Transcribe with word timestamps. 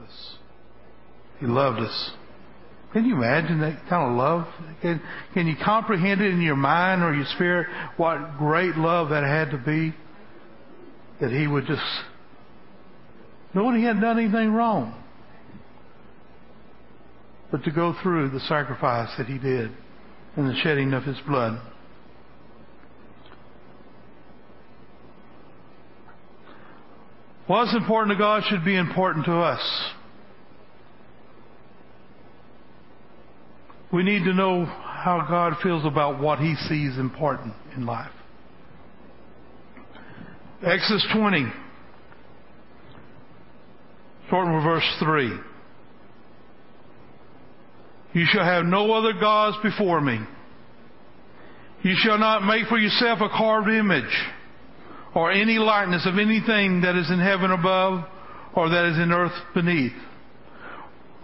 us. 0.00 0.36
He 1.40 1.46
loved 1.46 1.80
us. 1.80 2.10
Can 2.92 3.04
you 3.06 3.16
imagine 3.16 3.60
that 3.60 3.88
kind 3.88 4.12
of 4.12 4.16
love? 4.16 4.46
Can, 4.80 5.02
can 5.34 5.48
you 5.48 5.56
comprehend 5.64 6.20
it 6.20 6.30
in 6.30 6.40
your 6.40 6.56
mind 6.56 7.02
or 7.02 7.12
your 7.12 7.26
spirit 7.34 7.66
what 7.96 8.38
great 8.38 8.76
love 8.76 9.10
that 9.10 9.24
had 9.24 9.50
to 9.50 9.58
be? 9.58 9.92
That 11.20 11.32
he 11.32 11.46
would 11.46 11.66
just, 11.66 11.82
knowing 13.52 13.78
he 13.78 13.84
hadn't 13.84 14.02
done 14.02 14.18
anything 14.18 14.52
wrong, 14.52 15.02
but 17.50 17.64
to 17.64 17.72
go 17.72 17.96
through 18.02 18.30
the 18.30 18.40
sacrifice 18.40 19.10
that 19.18 19.26
he 19.26 19.38
did 19.38 19.72
and 20.36 20.48
the 20.48 20.54
shedding 20.62 20.92
of 20.92 21.02
his 21.02 21.18
blood. 21.26 21.60
What's 27.46 27.74
important 27.74 28.16
to 28.16 28.18
God 28.18 28.42
should 28.48 28.64
be 28.64 28.74
important 28.74 29.26
to 29.26 29.32
us. 29.32 29.92
We 33.92 34.02
need 34.02 34.24
to 34.24 34.32
know 34.32 34.64
how 34.64 35.26
God 35.28 35.54
feels 35.62 35.84
about 35.84 36.20
what 36.20 36.38
he 36.38 36.54
sees 36.68 36.96
important 36.98 37.54
in 37.76 37.84
life. 37.84 38.10
Exodus 40.64 41.06
20, 41.14 41.46
starting 44.26 44.54
with 44.54 44.64
verse 44.64 44.96
3. 45.00 45.38
You 48.14 48.26
shall 48.32 48.44
have 48.44 48.64
no 48.64 48.92
other 48.94 49.12
gods 49.12 49.58
before 49.62 50.00
me. 50.00 50.18
You 51.82 51.94
shall 51.98 52.18
not 52.18 52.42
make 52.42 52.66
for 52.68 52.78
yourself 52.78 53.20
a 53.20 53.28
carved 53.28 53.68
image 53.68 54.04
or 55.14 55.30
any 55.30 55.58
likeness 55.58 56.06
of 56.06 56.18
anything 56.18 56.80
that 56.82 56.96
is 56.96 57.10
in 57.10 57.20
heaven 57.20 57.50
above 57.50 58.04
or 58.54 58.68
that 58.68 58.90
is 58.92 58.98
in 58.98 59.12
earth 59.12 59.32
beneath 59.54 59.92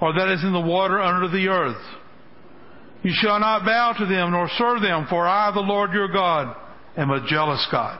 or 0.00 0.14
that 0.14 0.32
is 0.32 0.42
in 0.42 0.52
the 0.52 0.60
water 0.60 1.00
under 1.00 1.28
the 1.28 1.48
earth. 1.48 1.82
You 3.02 3.12
shall 3.14 3.40
not 3.40 3.64
bow 3.64 3.94
to 3.98 4.06
them 4.06 4.32
nor 4.32 4.48
serve 4.56 4.82
them, 4.82 5.06
for 5.08 5.26
I, 5.26 5.52
the 5.52 5.60
Lord 5.60 5.92
your 5.92 6.08
God, 6.08 6.56
am 6.96 7.10
a 7.10 7.26
jealous 7.26 7.66
God. 7.70 7.98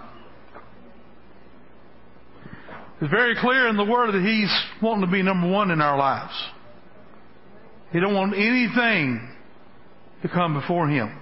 It's 3.01 3.11
very 3.11 3.35
clear 3.41 3.69
in 3.69 3.77
the 3.77 3.85
Word 3.85 4.13
that 4.13 4.23
He's 4.23 4.55
wanting 4.83 5.07
to 5.07 5.13
be 5.13 5.23
number 5.23 5.49
one 5.49 5.71
in 5.71 5.81
our 5.81 5.97
lives. 5.97 6.35
He 7.93 8.01
don't 8.01 8.15
want 8.15 8.35
anything 8.35 9.27
to 10.23 10.29
come 10.29 10.55
before 10.55 10.89
Him. 10.89 11.19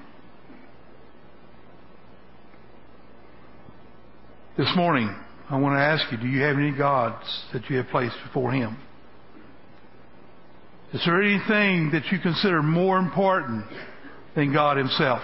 This 4.59 4.73
morning, 4.75 5.09
I 5.49 5.57
want 5.57 5.77
to 5.77 5.81
ask 5.81 6.11
you, 6.11 6.19
do 6.19 6.27
you 6.27 6.43
have 6.43 6.57
any 6.57 6.73
gods 6.77 7.25
that 7.53 7.71
you 7.71 7.77
have 7.77 7.87
placed 7.93 8.17
before 8.27 8.51
Him? 8.51 8.77
Is 10.93 11.01
there 11.07 11.23
anything 11.23 11.93
that 11.93 12.11
you 12.11 12.19
consider 12.19 12.61
more 12.61 12.99
important 12.99 13.65
than 14.35 14.53
God 14.53 14.77
Himself? 14.77 15.23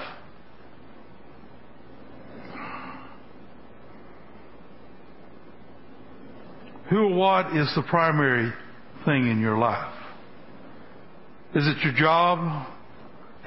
Who 6.90 6.98
or 6.98 7.14
what 7.16 7.56
is 7.56 7.68
the 7.74 7.82
primary 7.90 8.52
thing 9.04 9.28
in 9.28 9.40
your 9.40 9.58
life? 9.58 9.96
Is 11.56 11.66
it 11.66 11.82
your 11.82 11.94
job? 11.94 12.68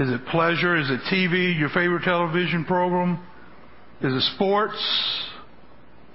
Is 0.02 0.09
it 0.09 0.25
pleasure? 0.31 0.75
Is 0.75 0.89
it 0.89 0.99
TV, 1.09 1.58
your 1.58 1.69
favorite 1.69 2.03
television 2.03 2.65
program? 2.65 3.25
Is 4.02 4.13
it 4.13 4.35
sports? 4.35 5.27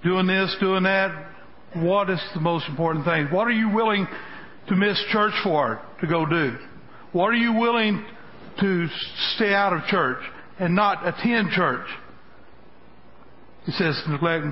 Doing 0.03 0.27
this, 0.27 0.57
doing 0.61 0.83
that? 0.83 1.31
What 1.75 2.11
is 2.11 2.21
the 2.35 2.41
most 2.41 2.69
important 2.69 3.05
thing? 3.05 3.27
What 3.27 3.47
are 3.47 3.53
you 3.53 3.71
willing 3.71 4.07
to 4.69 4.77
miss 4.77 5.03
church 5.11 5.33
for 5.43 5.81
to 6.01 6.07
go 6.07 6.27
do? 6.27 6.57
What 7.13 7.27
are 7.27 7.35
you 7.35 7.53
willing 7.55 8.05
to 8.61 8.87
stay 9.37 9.55
out 9.55 9.73
of 9.73 9.85
church 9.85 10.19
and 10.59 10.75
not 10.75 11.07
attend 11.07 11.51
church? 11.51 11.87
He 13.65 13.73
says, 13.73 14.01
neglect 14.09 14.47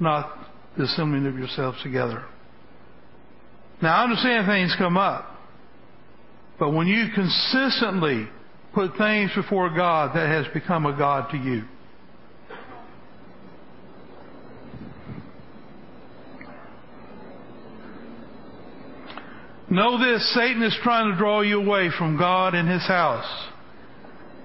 not 0.00 0.36
the 0.76 0.84
assembling 0.84 1.26
of 1.26 1.38
yourselves 1.38 1.78
together. 1.82 2.24
Now 3.80 4.00
I 4.00 4.04
understand 4.04 4.46
things 4.46 4.74
come 4.76 4.96
up. 4.96 5.36
But 6.58 6.72
when 6.72 6.88
you 6.88 7.06
consistently 7.14 8.28
put 8.74 8.96
things 8.96 9.30
before 9.34 9.70
God, 9.74 10.16
that 10.16 10.28
has 10.28 10.52
become 10.52 10.86
a 10.86 10.96
God 10.96 11.30
to 11.30 11.36
you. 11.36 11.64
Know 19.70 19.98
this, 19.98 20.34
Satan 20.34 20.62
is 20.62 20.76
trying 20.82 21.12
to 21.12 21.18
draw 21.18 21.42
you 21.42 21.60
away 21.60 21.90
from 21.98 22.16
God 22.16 22.54
and 22.54 22.68
His 22.68 22.86
house. 22.86 23.26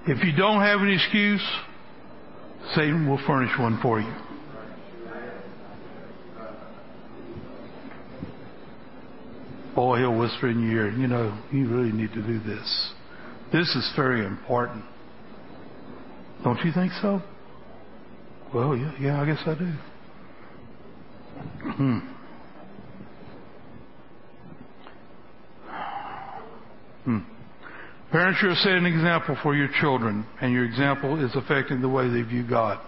If 0.06 0.22
you 0.22 0.36
don't 0.36 0.60
have 0.60 0.80
an 0.80 0.90
excuse, 0.90 1.42
Satan 2.74 3.08
will 3.08 3.20
furnish 3.26 3.52
one 3.58 3.78
for 3.80 4.00
you. 4.00 4.12
Boy, 9.74 9.98
he'll 9.98 10.16
whisper 10.16 10.50
in 10.50 10.62
your 10.62 10.86
ear, 10.86 10.92
you 10.92 11.08
know, 11.08 11.36
you 11.50 11.68
really 11.68 11.90
need 11.90 12.12
to 12.12 12.22
do 12.22 12.38
this. 12.38 12.92
This 13.50 13.68
is 13.74 13.92
very 13.96 14.24
important. 14.24 14.84
Don't 16.44 16.62
you 16.64 16.70
think 16.72 16.92
so? 17.00 17.22
Well, 18.54 18.76
yeah, 18.76 18.92
yeah 19.00 19.20
I 19.20 19.26
guess 19.26 19.40
I 19.46 19.54
do. 19.54 19.72
Hmm. 21.72 22.13
Hmm. 27.04 27.18
Parents, 28.10 28.38
you're 28.42 28.54
setting 28.54 28.86
an 28.86 28.86
example 28.86 29.36
for 29.42 29.54
your 29.54 29.68
children, 29.80 30.26
and 30.40 30.52
your 30.52 30.64
example 30.64 31.24
is 31.24 31.34
affecting 31.34 31.80
the 31.80 31.88
way 31.88 32.08
they 32.08 32.22
view 32.22 32.48
God. 32.48 32.80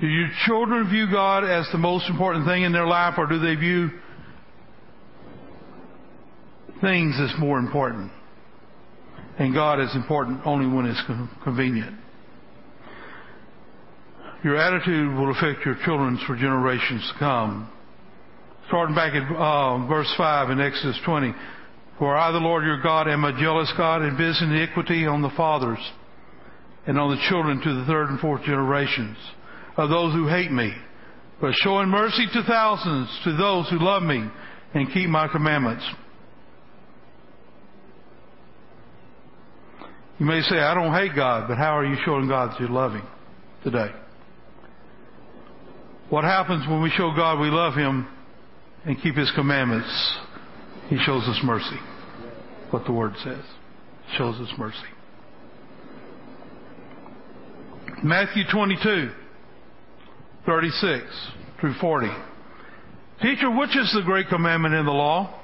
Do 0.00 0.06
your 0.06 0.28
children 0.46 0.88
view 0.88 1.10
God 1.10 1.44
as 1.44 1.68
the 1.72 1.78
most 1.78 2.08
important 2.08 2.46
thing 2.46 2.62
in 2.62 2.72
their 2.72 2.86
life, 2.86 3.14
or 3.18 3.26
do 3.26 3.38
they 3.38 3.54
view 3.54 3.90
things 6.80 7.18
as 7.20 7.32
more 7.38 7.58
important? 7.58 8.10
And 9.38 9.54
God 9.54 9.80
is 9.80 9.94
important 9.94 10.40
only 10.44 10.72
when 10.72 10.86
it's 10.86 11.02
convenient. 11.42 11.96
Your 14.44 14.56
attitude 14.56 15.16
will 15.16 15.30
affect 15.30 15.64
your 15.64 15.76
children 15.84 16.18
for 16.26 16.36
generations 16.36 17.08
to 17.12 17.18
come. 17.18 17.70
Starting 18.68 18.94
back 18.94 19.14
at 19.14 19.22
uh, 19.36 19.86
verse 19.86 20.12
5 20.16 20.50
in 20.50 20.60
Exodus 20.60 20.98
20. 21.04 21.32
For 22.02 22.16
I, 22.16 22.32
the 22.32 22.38
Lord 22.38 22.64
your 22.64 22.82
God, 22.82 23.06
am 23.06 23.22
a 23.22 23.40
jealous 23.40 23.72
God 23.76 24.02
and 24.02 24.18
visit 24.18 24.42
iniquity 24.42 25.06
on 25.06 25.22
the 25.22 25.30
fathers 25.36 25.78
and 26.84 26.98
on 26.98 27.12
the 27.12 27.28
children 27.28 27.60
to 27.60 27.74
the 27.74 27.84
third 27.84 28.08
and 28.08 28.18
fourth 28.18 28.42
generations 28.42 29.16
of 29.76 29.88
those 29.88 30.12
who 30.12 30.26
hate 30.26 30.50
me, 30.50 30.72
but 31.40 31.54
showing 31.62 31.88
mercy 31.88 32.26
to 32.32 32.42
thousands 32.42 33.08
to 33.22 33.36
those 33.36 33.70
who 33.70 33.78
love 33.78 34.02
me 34.02 34.28
and 34.74 34.92
keep 34.92 35.08
my 35.08 35.28
commandments. 35.28 35.88
You 40.18 40.26
may 40.26 40.40
say, 40.40 40.58
I 40.58 40.74
don't 40.74 40.92
hate 40.92 41.14
God, 41.14 41.46
but 41.46 41.56
how 41.56 41.78
are 41.78 41.86
you 41.86 41.94
showing 42.04 42.26
God 42.26 42.50
that 42.50 42.60
you 42.60 42.66
love 42.66 42.94
Him 42.94 43.06
today? 43.62 43.92
What 46.10 46.24
happens 46.24 46.66
when 46.68 46.82
we 46.82 46.90
show 46.90 47.12
God 47.14 47.38
we 47.38 47.48
love 47.48 47.74
Him 47.74 48.08
and 48.86 49.00
keep 49.00 49.14
His 49.14 49.30
commandments? 49.36 50.18
He 50.88 50.98
shows 50.98 51.22
us 51.28 51.38
mercy 51.44 51.78
what 52.72 52.84
the 52.86 52.92
Word 52.92 53.14
says. 53.22 53.44
Shows 54.16 54.40
us 54.40 54.48
mercy. 54.58 54.78
Matthew 58.02 58.42
22, 58.52 59.10
36 60.44 61.04
through 61.60 61.74
40. 61.80 62.08
Teacher, 63.20 63.50
which 63.50 63.76
is 63.76 63.92
the 63.94 64.02
great 64.04 64.28
commandment 64.28 64.74
in 64.74 64.84
the 64.84 64.92
law? 64.92 65.38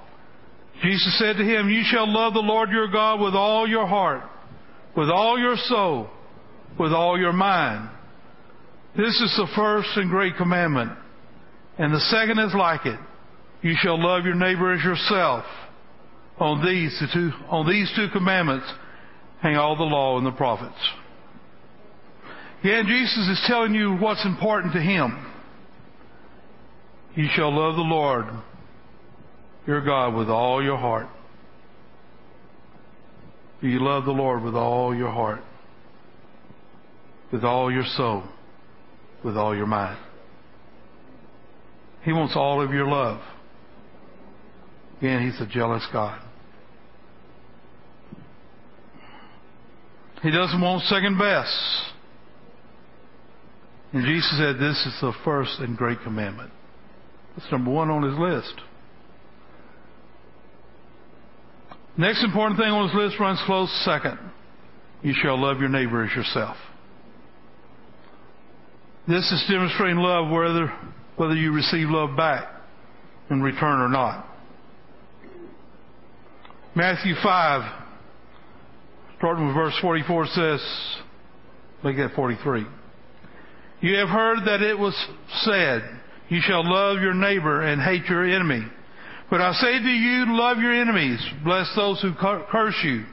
Jesus 0.83 1.19
said 1.19 1.37
to 1.37 1.45
him, 1.45 1.71
You 1.71 1.83
shall 1.85 2.13
love 2.13 2.35
the 2.35 2.41
Lord 2.41 2.71
your 2.71 2.89
God 2.91 3.21
with 3.21 3.35
all 3.35 3.69
your 3.69 3.87
heart, 3.87 4.23
with 4.97 5.09
all 5.09 5.39
your 5.39 5.57
soul, 5.57 6.09
with 6.79 6.93
all 6.93 7.19
your 7.19 7.33
mind. 7.33 7.91
This 8.97 9.21
is 9.21 9.35
the 9.37 9.49
first 9.55 9.91
and 9.97 10.11
great 10.11 10.37
commandment. 10.37 10.93
And 11.79 11.95
the 11.95 12.01
second 12.01 12.41
is 12.41 12.55
like 12.55 12.87
it. 12.87 12.99
You 13.63 13.75
shall 13.79 14.03
love 14.03 14.25
your 14.25 14.35
neighbor 14.35 14.73
as 14.73 14.83
yourself. 14.83 15.45
On 16.41 16.65
these, 16.65 16.97
the 17.01 17.09
two, 17.13 17.31
on 17.49 17.69
these 17.69 17.93
two 17.97 18.09
commandments 18.13 18.67
hang 19.43 19.57
all 19.57 19.77
the 19.77 19.83
law 19.83 20.19
and 20.19 20.27
the 20.27 20.33
prophets. 20.33 20.79
Yeah, 22.63 22.83
Jesus 22.83 23.29
is 23.29 23.45
telling 23.47 23.75
you 23.75 23.97
what's 23.97 24.25
important 24.25 24.73
to 24.75 24.81
Him. 24.81 25.27
You 27.15 27.27
shall 27.35 27.55
love 27.55 27.77
the 27.77 27.83
Lord, 27.83 28.27
your 29.67 29.85
God, 29.85 30.15
with 30.15 30.29
all 30.29 30.63
your 30.63 30.77
heart. 30.77 31.09
You 33.61 33.81
love 33.81 34.05
the 34.05 34.13
Lord 34.13 34.43
with 34.43 34.55
all 34.55 34.95
your 34.95 35.11
heart, 35.11 35.41
with 37.33 37.45
all 37.45 37.73
your 37.73 37.85
soul, 37.97 38.25
with 39.25 39.37
all 39.37 39.57
your 39.57 39.67
mind. 39.67 39.99
He 42.03 42.13
wants 42.13 42.35
all 42.37 42.63
of 42.63 42.73
your 42.73 42.87
love. 42.87 43.21
Again, 44.99 45.29
He's 45.29 45.41
a 45.41 45.47
jealous 45.47 45.87
God. 45.93 46.21
He 50.23 50.31
doesn't 50.31 50.61
want 50.61 50.83
second 50.85 51.19
best. 51.19 51.53
And 53.93 54.05
Jesus 54.05 54.37
said, 54.37 54.57
This 54.57 54.77
is 54.87 54.99
the 55.01 55.13
first 55.25 55.59
and 55.61 55.77
great 55.77 55.99
commandment. 56.03 56.51
That's 57.37 57.51
number 57.53 57.71
one 57.71 57.91
on 57.91 58.03
his 58.03 58.19
list. 58.19 58.61
Next 61.97 62.23
important 62.23 62.59
thing 62.59 62.69
on 62.69 62.89
his 62.89 62.97
list 62.97 63.21
runs 63.21 63.41
close 63.47 63.71
second. 63.85 64.19
You 65.03 65.15
shall 65.21 65.41
love 65.41 65.61
your 65.61 65.69
neighbor 65.69 66.05
as 66.05 66.15
yourself. 66.15 66.57
This 69.07 69.31
is 69.33 69.45
demonstrating 69.49 69.97
love 69.97 70.31
whether, 70.31 70.73
whether 71.17 71.35
you 71.35 71.53
receive 71.53 71.89
love 71.89 72.17
back 72.17 72.53
in 73.31 73.41
return 73.41 73.81
or 73.81 73.89
not. 73.89 74.27
Matthew 76.75 77.15
5, 77.23 77.88
starting 79.19 79.47
with 79.49 79.57
verse 79.57 79.75
44 79.83 80.27
says, 80.29 80.61
make 81.83 81.97
that 81.97 82.13
43. 82.15 82.65
You 83.81 83.97
have 83.97 84.09
heard 84.09 84.39
that 84.47 84.63
it 84.63 84.79
was 84.79 84.95
said, 85.43 85.83
you 86.29 86.41
shall 86.41 86.65
love 86.65 87.01
your 87.01 87.15
neighbor 87.15 87.63
and 87.63 87.83
hate 87.83 88.05
your 88.07 88.25
enemy. 88.25 88.63
But 89.31 89.41
I 89.41 89.53
say 89.53 89.79
to 89.79 89.89
you, 89.89 90.25
love 90.29 90.59
your 90.59 90.75
enemies, 90.75 91.21
bless 91.45 91.71
those 91.77 92.01
who 92.01 92.15
curse 92.15 92.77
you, 92.85 93.05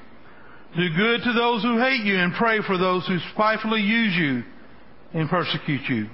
do 0.75 0.95
good 0.95 1.21
to 1.23 1.33
those 1.33 1.61
who 1.63 1.79
hate 1.79 2.03
you, 2.03 2.17
and 2.17 2.33
pray 2.33 2.59
for 2.65 2.77
those 2.77 3.05
who 3.07 3.17
spitefully 3.33 3.81
use 3.81 4.13
you 4.15 4.43
and 5.13 5.29
persecute 5.29 5.89
you. 5.89 6.09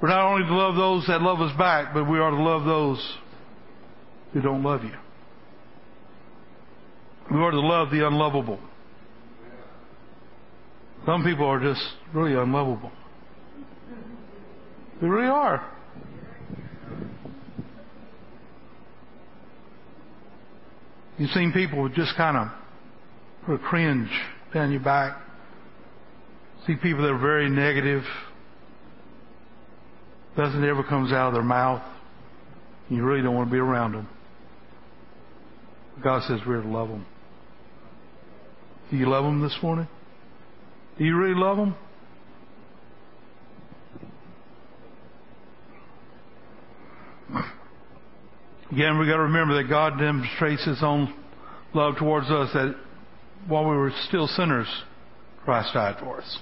We're 0.00 0.08
not 0.08 0.30
only 0.30 0.46
to 0.46 0.54
love 0.54 0.76
those 0.76 1.06
that 1.08 1.22
love 1.22 1.40
us 1.40 1.56
back, 1.56 1.94
but 1.94 2.08
we 2.08 2.18
are 2.18 2.30
to 2.30 2.42
love 2.42 2.64
those 2.64 3.16
who 4.32 4.42
don't 4.42 4.62
love 4.62 4.84
you. 4.84 4.92
We 7.30 7.38
are 7.38 7.50
to 7.50 7.60
love 7.60 7.90
the 7.90 8.06
unlovable. 8.06 8.60
Some 11.04 11.24
people 11.24 11.46
are 11.46 11.60
just 11.60 11.82
really 12.14 12.34
unlovable. 12.34 12.90
They 15.00 15.06
really 15.08 15.28
are. 15.28 15.72
You've 21.18 21.30
seen 21.30 21.52
people 21.52 21.78
who 21.86 21.94
just 21.94 22.14
kind 22.16 22.50
of 23.46 23.60
cringe 23.62 24.10
down 24.52 24.70
your 24.70 24.80
back. 24.80 25.20
See 26.66 26.74
people 26.74 27.02
that 27.02 27.10
are 27.10 27.18
very 27.18 27.48
negative. 27.48 28.02
Nothing 30.36 30.64
ever 30.64 30.82
comes 30.84 31.12
out 31.12 31.28
of 31.28 31.34
their 31.34 31.42
mouth. 31.42 31.82
You 32.88 33.02
really 33.04 33.22
don't 33.22 33.34
want 33.34 33.48
to 33.48 33.52
be 33.52 33.58
around 33.58 33.92
them. 33.92 34.08
God 36.02 36.22
says 36.24 36.40
we're 36.46 36.60
to 36.60 36.68
love 36.68 36.88
them. 36.88 37.06
Do 38.90 38.96
you 38.96 39.08
love 39.08 39.24
them 39.24 39.42
this 39.42 39.56
morning? 39.62 39.88
Do 40.98 41.04
you 41.04 41.16
really 41.16 41.38
love 41.38 41.56
them? 41.56 41.74
Again, 48.70 48.98
we've 48.98 49.08
got 49.08 49.16
to 49.16 49.22
remember 49.22 49.62
that 49.62 49.68
God 49.68 49.98
demonstrates 49.98 50.64
His 50.64 50.78
own 50.82 51.14
love 51.74 51.96
towards 51.98 52.30
us 52.30 52.50
that 52.52 52.76
while 53.46 53.64
we 53.68 53.76
were 53.76 53.92
still 54.08 54.26
sinners, 54.26 54.66
Christ 55.44 55.74
died 55.74 55.96
for 56.00 56.20
us. 56.20 56.38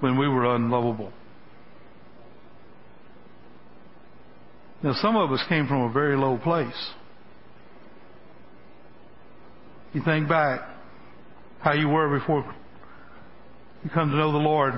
When 0.00 0.18
we 0.18 0.28
were 0.28 0.54
unlovable. 0.54 1.12
Now, 4.82 4.94
some 4.94 5.16
of 5.16 5.30
us 5.30 5.40
came 5.48 5.66
from 5.68 5.82
a 5.82 5.92
very 5.92 6.16
low 6.16 6.38
place. 6.38 6.90
You 9.92 10.02
think 10.04 10.28
back 10.28 10.60
how 11.60 11.72
you 11.72 11.88
were 11.88 12.18
before 12.18 12.54
you 13.82 13.90
come 13.90 14.10
to 14.10 14.16
know 14.16 14.32
the 14.32 14.38
Lord. 14.38 14.74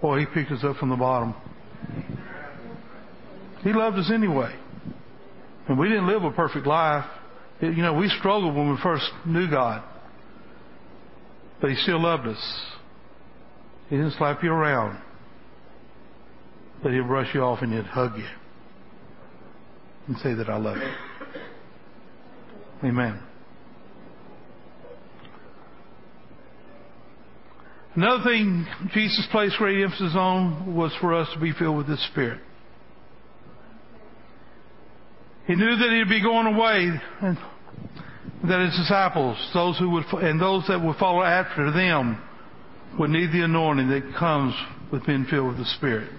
Boy, 0.00 0.20
He 0.20 0.26
picked 0.26 0.50
us 0.50 0.64
up 0.64 0.76
from 0.76 0.90
the 0.90 0.96
bottom. 0.96 1.34
He 3.62 3.72
loved 3.72 3.98
us 3.98 4.10
anyway. 4.12 4.54
And 5.68 5.78
we 5.78 5.88
didn't 5.88 6.08
live 6.08 6.24
a 6.24 6.32
perfect 6.32 6.66
life. 6.66 7.04
It, 7.60 7.76
you 7.76 7.82
know, 7.82 7.94
we 7.94 8.08
struggled 8.08 8.56
when 8.56 8.70
we 8.70 8.76
first 8.82 9.08
knew 9.26 9.48
God. 9.48 9.84
But 11.60 11.70
He 11.70 11.76
still 11.76 12.02
loved 12.02 12.26
us. 12.26 12.62
He 13.88 13.96
didn't 13.96 14.12
slap 14.12 14.42
you 14.42 14.50
around. 14.50 15.00
But 16.82 16.92
He'd 16.92 17.06
brush 17.06 17.34
you 17.34 17.42
off 17.42 17.62
and 17.62 17.72
He'd 17.72 17.84
hug 17.84 18.16
you. 18.16 18.28
And 20.08 20.16
say 20.18 20.34
that 20.34 20.48
I 20.48 20.56
love 20.56 20.78
you. 20.78 21.09
Amen. 22.82 23.20
Another 27.94 28.22
thing 28.24 28.66
Jesus 28.94 29.26
placed 29.30 29.56
great 29.56 29.82
emphasis 29.82 30.14
on 30.14 30.74
was 30.74 30.92
for 31.00 31.12
us 31.12 31.28
to 31.34 31.40
be 31.40 31.52
filled 31.52 31.76
with 31.76 31.88
the 31.88 31.96
Spirit. 32.10 32.40
He 35.46 35.56
knew 35.56 35.76
that 35.76 35.90
he'd 35.90 36.08
be 36.08 36.22
going 36.22 36.46
away 36.46 36.90
and 37.20 37.36
that 38.48 38.60
his 38.60 38.76
disciples, 38.78 39.36
those 39.52 39.78
who 39.78 39.90
would, 39.90 40.04
and 40.22 40.40
those 40.40 40.64
that 40.68 40.80
would 40.80 40.96
follow 40.96 41.22
after 41.22 41.72
them 41.72 42.22
would 42.98 43.10
need 43.10 43.32
the 43.32 43.42
anointing 43.42 43.88
that 43.88 44.14
comes 44.18 44.54
with 44.92 45.04
being 45.04 45.26
filled 45.28 45.48
with 45.48 45.58
the 45.58 45.64
Spirit. 45.76 46.10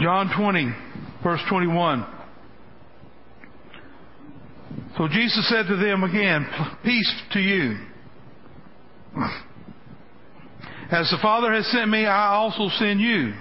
John 0.00 0.30
20, 0.36 0.74
verse 1.22 1.40
21. 1.48 2.06
So 4.96 5.08
Jesus 5.08 5.48
said 5.48 5.66
to 5.68 5.76
them 5.76 6.04
again, 6.04 6.46
Peace 6.84 7.22
to 7.32 7.40
you. 7.40 7.78
As 10.90 11.08
the 11.10 11.18
Father 11.22 11.52
has 11.52 11.66
sent 11.68 11.88
me, 11.88 12.06
I 12.06 12.34
also 12.34 12.68
send 12.78 13.00
you. 13.00 13.32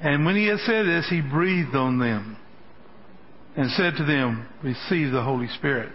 And 0.00 0.24
when 0.24 0.36
he 0.36 0.46
had 0.46 0.58
said 0.60 0.86
this, 0.86 1.06
he 1.08 1.20
breathed 1.20 1.74
on 1.74 1.98
them 1.98 2.36
and 3.56 3.70
said 3.72 3.94
to 3.96 4.04
them, 4.04 4.48
Receive 4.62 5.12
the 5.12 5.22
Holy 5.22 5.48
Spirit. 5.58 5.92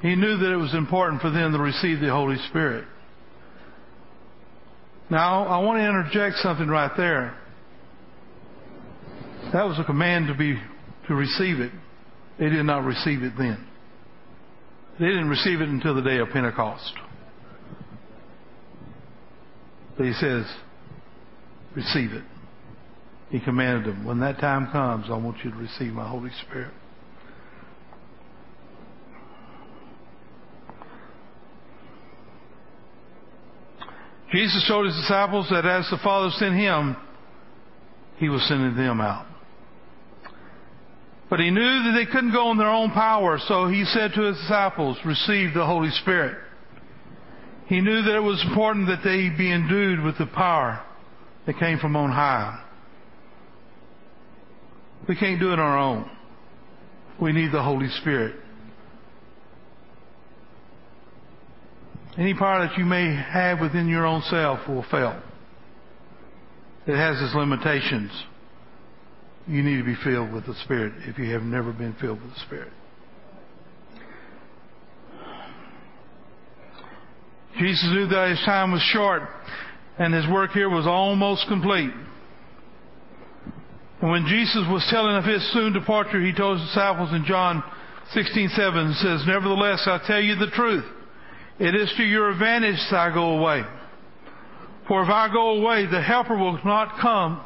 He 0.00 0.14
knew 0.14 0.36
that 0.36 0.52
it 0.52 0.56
was 0.56 0.74
important 0.74 1.22
for 1.22 1.30
them 1.30 1.52
to 1.52 1.58
receive 1.58 2.00
the 2.00 2.10
Holy 2.10 2.36
Spirit. 2.48 2.86
Now, 5.10 5.46
I 5.46 5.58
want 5.58 5.78
to 5.78 5.84
interject 5.84 6.36
something 6.38 6.68
right 6.68 6.90
there. 6.96 7.38
That 9.52 9.64
was 9.64 9.78
a 9.78 9.84
command 9.84 10.26
to 10.28 10.34
be 10.34 10.60
to 11.08 11.14
receive 11.14 11.60
it. 11.60 11.70
They 12.38 12.48
did 12.48 12.64
not 12.64 12.84
receive 12.84 13.22
it 13.22 13.32
then. 13.38 13.66
They 14.98 15.06
didn't 15.06 15.28
receive 15.28 15.60
it 15.60 15.68
until 15.68 15.94
the 15.94 16.02
day 16.02 16.18
of 16.18 16.28
Pentecost. 16.30 16.92
But 19.96 20.06
he 20.06 20.12
says, 20.14 20.44
receive 21.74 22.12
it. 22.12 22.24
He 23.30 23.40
commanded 23.40 23.86
them, 23.86 24.04
when 24.04 24.20
that 24.20 24.38
time 24.38 24.70
comes, 24.70 25.06
I 25.08 25.16
want 25.16 25.38
you 25.44 25.50
to 25.50 25.56
receive 25.56 25.92
my 25.92 26.08
Holy 26.08 26.30
Spirit. 26.46 26.72
Jesus 34.32 34.64
told 34.68 34.86
his 34.86 34.94
disciples 34.96 35.48
that 35.50 35.64
as 35.64 35.88
the 35.90 35.98
Father 36.02 36.30
sent 36.38 36.54
him, 36.54 36.96
he 38.18 38.28
was 38.28 38.46
sending 38.48 38.76
them 38.76 39.00
out. 39.00 39.26
But 41.28 41.40
he 41.40 41.50
knew 41.50 41.82
that 41.84 41.92
they 41.96 42.06
couldn't 42.10 42.32
go 42.32 42.50
in 42.52 42.58
their 42.58 42.70
own 42.70 42.92
power, 42.92 43.38
so 43.46 43.66
he 43.66 43.84
said 43.84 44.12
to 44.14 44.22
his 44.22 44.36
disciples, 44.38 44.96
receive 45.04 45.54
the 45.54 45.66
Holy 45.66 45.90
Spirit. 45.90 46.36
He 47.66 47.80
knew 47.80 48.02
that 48.02 48.14
it 48.14 48.22
was 48.22 48.44
important 48.48 48.86
that 48.86 49.00
they 49.02 49.28
be 49.36 49.52
endued 49.52 50.02
with 50.02 50.18
the 50.18 50.26
power 50.26 50.84
that 51.46 51.58
came 51.58 51.78
from 51.78 51.96
on 51.96 52.10
high. 52.10 52.62
We 55.08 55.16
can't 55.16 55.40
do 55.40 55.50
it 55.50 55.54
on 55.54 55.60
our 55.60 55.78
own. 55.78 56.10
We 57.20 57.32
need 57.32 57.52
the 57.52 57.62
Holy 57.62 57.88
Spirit. 57.88 58.36
Any 62.18 62.34
power 62.34 62.66
that 62.66 62.78
you 62.78 62.84
may 62.84 63.14
have 63.14 63.60
within 63.60 63.88
your 63.88 64.06
own 64.06 64.22
self 64.22 64.66
will 64.68 64.84
fail. 64.90 65.20
It 66.86 66.96
has 66.96 67.20
its 67.20 67.34
limitations. 67.34 68.12
You 69.48 69.62
need 69.62 69.78
to 69.78 69.84
be 69.84 69.96
filled 70.02 70.32
with 70.32 70.46
the 70.46 70.54
Spirit 70.64 70.92
if 71.06 71.18
you 71.18 71.32
have 71.32 71.42
never 71.42 71.72
been 71.72 71.94
filled 72.00 72.20
with 72.20 72.34
the 72.34 72.40
Spirit. 72.40 72.72
Jesus 77.58 77.88
knew 77.92 78.06
that 78.08 78.30
his 78.30 78.40
time 78.44 78.72
was 78.72 78.82
short 78.92 79.22
and 79.98 80.12
his 80.12 80.26
work 80.28 80.50
here 80.50 80.68
was 80.68 80.86
almost 80.86 81.46
complete. 81.48 81.90
And 84.02 84.10
when 84.10 84.26
Jesus 84.26 84.64
was 84.68 84.86
telling 84.90 85.16
of 85.16 85.24
his 85.24 85.42
soon 85.52 85.72
departure, 85.72 86.20
he 86.20 86.32
told 86.32 86.58
his 86.58 86.68
disciples 86.68 87.12
in 87.12 87.24
John 87.24 87.62
16:7 88.12 88.94
says, 88.94 89.26
"Nevertheless, 89.26 89.86
I 89.86 89.98
tell 89.98 90.20
you 90.20 90.34
the 90.34 90.50
truth. 90.50 90.84
It 91.58 91.74
is 91.74 91.90
to 91.94 92.04
your 92.04 92.28
advantage 92.30 92.78
that 92.90 93.00
I 93.00 93.10
go 93.10 93.38
away. 93.38 93.64
For 94.86 95.02
if 95.02 95.08
I 95.08 95.28
go 95.28 95.50
away, 95.60 95.86
the 95.86 96.02
helper 96.02 96.36
will 96.36 96.60
not 96.64 96.98
come. 96.98 97.40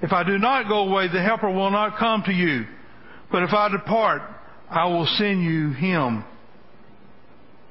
If 0.00 0.12
I 0.12 0.22
do 0.22 0.38
not 0.38 0.68
go 0.68 0.88
away, 0.88 1.08
the 1.08 1.22
helper 1.22 1.50
will 1.50 1.70
not 1.70 1.98
come 1.98 2.22
to 2.26 2.32
you. 2.32 2.66
But 3.30 3.42
if 3.42 3.52
I 3.52 3.68
depart, 3.68 4.22
I 4.70 4.86
will 4.86 5.06
send 5.06 5.42
you 5.42 5.70
him 5.72 6.24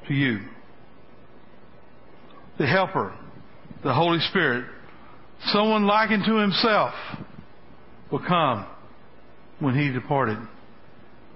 to 0.08 0.14
you. 0.14 0.40
The 2.58 2.68
helper, 2.68 3.16
the 3.84 3.94
Holy 3.94 4.20
Spirit, 4.20 4.66
someone 5.52 5.86
likened 5.86 6.26
to 6.26 6.36
himself, 6.38 6.94
will 8.12 8.26
come 8.26 8.66
when 9.60 9.76
he 9.76 9.92
departed. 9.92 10.38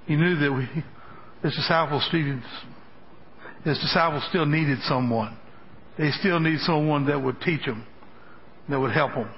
He 0.06 0.16
knew 0.16 0.36
that 0.38 0.52
we, 0.52 0.66
his 1.44 1.56
disciples, 1.56 2.08
his 3.64 3.80
disciples 3.80 4.24
still 4.30 4.46
needed 4.46 4.80
someone. 4.84 5.38
They 5.98 6.12
still 6.12 6.40
need 6.40 6.60
someone 6.60 7.06
that 7.08 7.22
would 7.22 7.40
teach 7.42 7.66
them, 7.66 7.86
that 8.70 8.80
would 8.80 8.92
help 8.92 9.14
them. 9.14 9.30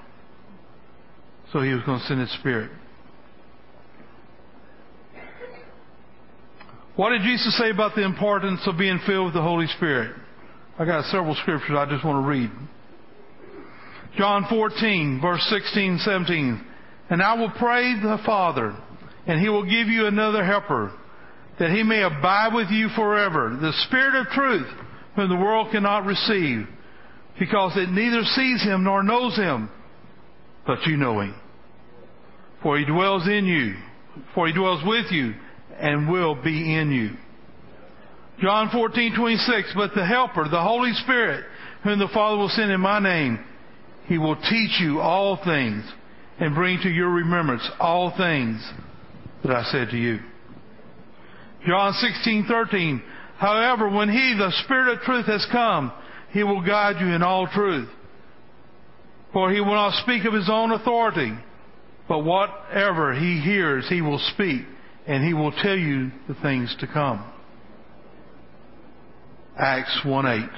So 1.53 1.62
he 1.62 1.72
was 1.72 1.83
going 1.86 2.00
to 2.00 2.05
send 2.07 2.19
his 2.19 2.33
spirit. 2.39 2.72
What 6.95 7.12
did 7.12 7.22
Jesus 7.22 7.55
say 7.57 7.69
about 7.69 7.95
the 7.95 8.03
importance 8.03 8.62
of 8.65 8.77
being 8.77 9.00
filled 9.05 9.25
with 9.25 9.33
the 9.36 9.41
Holy 9.41 9.67
Spirit? 9.67 10.15
I 10.79 10.86
got 10.86 11.05
several 11.05 11.36
scriptures 11.36 11.75
I 11.77 11.86
just 11.86 12.03
want 12.03 12.24
to 12.24 12.27
read. 12.27 12.51
John 14.17 14.45
14, 14.50 15.19
verse 15.22 15.43
16, 15.50 16.00
17. 16.00 16.65
And 17.12 17.22
I 17.22 17.36
will 17.36 17.51
pray 17.51 18.00
the 18.01 18.17
Father, 18.25 18.75
and 19.27 19.39
he 19.39 19.50
will 19.50 19.63
give 19.63 19.88
you 19.88 20.07
another 20.07 20.43
helper, 20.43 20.91
that 21.60 21.69
he 21.69 21.83
may 21.83 22.01
abide 22.01 22.53
with 22.53 22.69
you 22.69 22.89
forever. 22.95 23.55
The 23.60 23.74
Spirit 23.88 24.22
of 24.22 24.27
truth, 24.27 24.67
whom 25.15 25.29
the 25.29 25.36
world 25.36 25.69
cannot 25.72 26.05
receive, 26.05 26.67
because 27.39 27.74
it 27.75 27.89
neither 27.89 28.24
sees 28.24 28.63
him 28.63 28.83
nor 28.83 29.03
knows 29.03 29.36
him, 29.36 29.69
but 30.65 30.86
you 30.88 30.98
know 30.98 31.19
him. 31.22 31.36
For 32.63 32.77
he 32.77 32.86
dwells 32.86 33.27
in 33.27 33.46
you, 33.46 33.75
for 34.34 34.48
he 34.48 34.53
dwells 34.53 34.82
with 34.86 35.12
you, 35.12 35.36
and 35.77 36.10
will 36.10 36.36
be 36.41 36.74
in 36.74 36.91
you. 36.91 37.12
John 38.39 38.70
14:26 38.70 39.75
But 39.75 39.93
the 39.93 40.05
helper 40.05 40.48
the 40.50 40.62
Holy 40.62 40.93
Spirit 40.93 41.46
whom 41.84 42.00
the 42.00 42.08
Father 42.08 42.38
will 42.38 42.50
send 42.50 42.72
in 42.72 42.82
my 42.82 43.00
name 43.00 43.39
he 44.05 44.17
will 44.17 44.36
teach 44.36 44.79
you 44.79 45.00
all 45.00 45.38
things 45.43 45.84
and 46.39 46.55
bring 46.55 46.79
to 46.82 46.89
your 46.89 47.10
remembrance 47.10 47.70
all 47.79 48.12
things 48.17 48.65
that 49.43 49.55
I 49.55 49.63
said 49.63 49.89
to 49.91 49.98
you. 49.98 50.20
John 51.67 51.93
16:13 51.93 53.01
However 53.38 53.89
when 53.89 54.10
he 54.10 54.36
the 54.38 54.51
spirit 54.63 54.93
of 54.93 55.01
truth 55.01 55.25
has 55.25 55.46
come 55.51 55.91
he 56.32 56.43
will 56.43 56.62
guide 56.62 57.00
you 57.00 57.08
in 57.08 57.22
all 57.22 57.48
truth 57.48 57.89
for 59.32 59.51
he 59.51 59.60
will 59.60 59.75
not 59.75 60.01
speak 60.03 60.25
of 60.25 60.34
his 60.34 60.50
own 60.50 60.72
authority 60.72 61.34
but 62.07 62.19
whatever 62.19 63.13
he 63.13 63.39
hears 63.39 63.88
he 63.88 64.01
will 64.01 64.19
speak 64.33 64.63
and 65.07 65.24
he 65.24 65.33
will 65.33 65.51
tell 65.51 65.77
you 65.77 66.12
the 66.27 66.36
things 66.36 66.75
to 66.79 66.88
come. 66.88 67.29
Acts 69.57 70.00
1 70.05 70.25
8. 70.25 70.50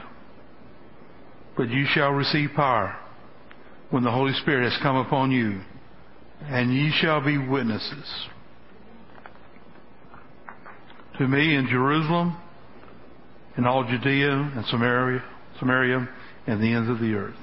But 1.57 1.69
you 1.69 1.85
shall 1.93 2.11
receive 2.11 2.51
power 2.55 2.97
when 3.89 4.03
the 4.03 4.11
Holy 4.11 4.33
Spirit 4.33 4.69
has 4.71 4.81
come 4.81 4.97
upon 4.97 5.31
you, 5.31 5.61
and 6.41 6.73
ye 6.73 6.91
shall 6.91 7.23
be 7.23 7.37
witnesses 7.37 8.27
to 11.17 11.27
me 11.27 11.55
in 11.55 11.67
Jerusalem, 11.67 12.37
in 13.57 13.65
all 13.65 13.83
Judea 13.83 14.31
and 14.31 14.65
Samaria, 14.65 15.23
Samaria, 15.59 16.09
and 16.47 16.61
the 16.61 16.73
ends 16.73 16.89
of 16.89 16.99
the 16.99 17.13
earth. 17.13 17.35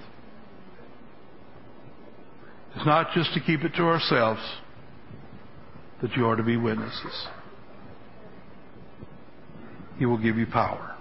It's 2.74 2.86
not 2.86 3.12
just 3.14 3.34
to 3.34 3.40
keep 3.40 3.62
it 3.62 3.74
to 3.76 3.82
ourselves 3.82 4.40
that 6.00 6.16
you 6.16 6.26
are 6.26 6.36
to 6.36 6.42
be 6.42 6.56
witnesses. 6.56 7.28
He 9.98 10.06
will 10.06 10.18
give 10.18 10.36
you 10.36 10.46
power. 10.46 10.96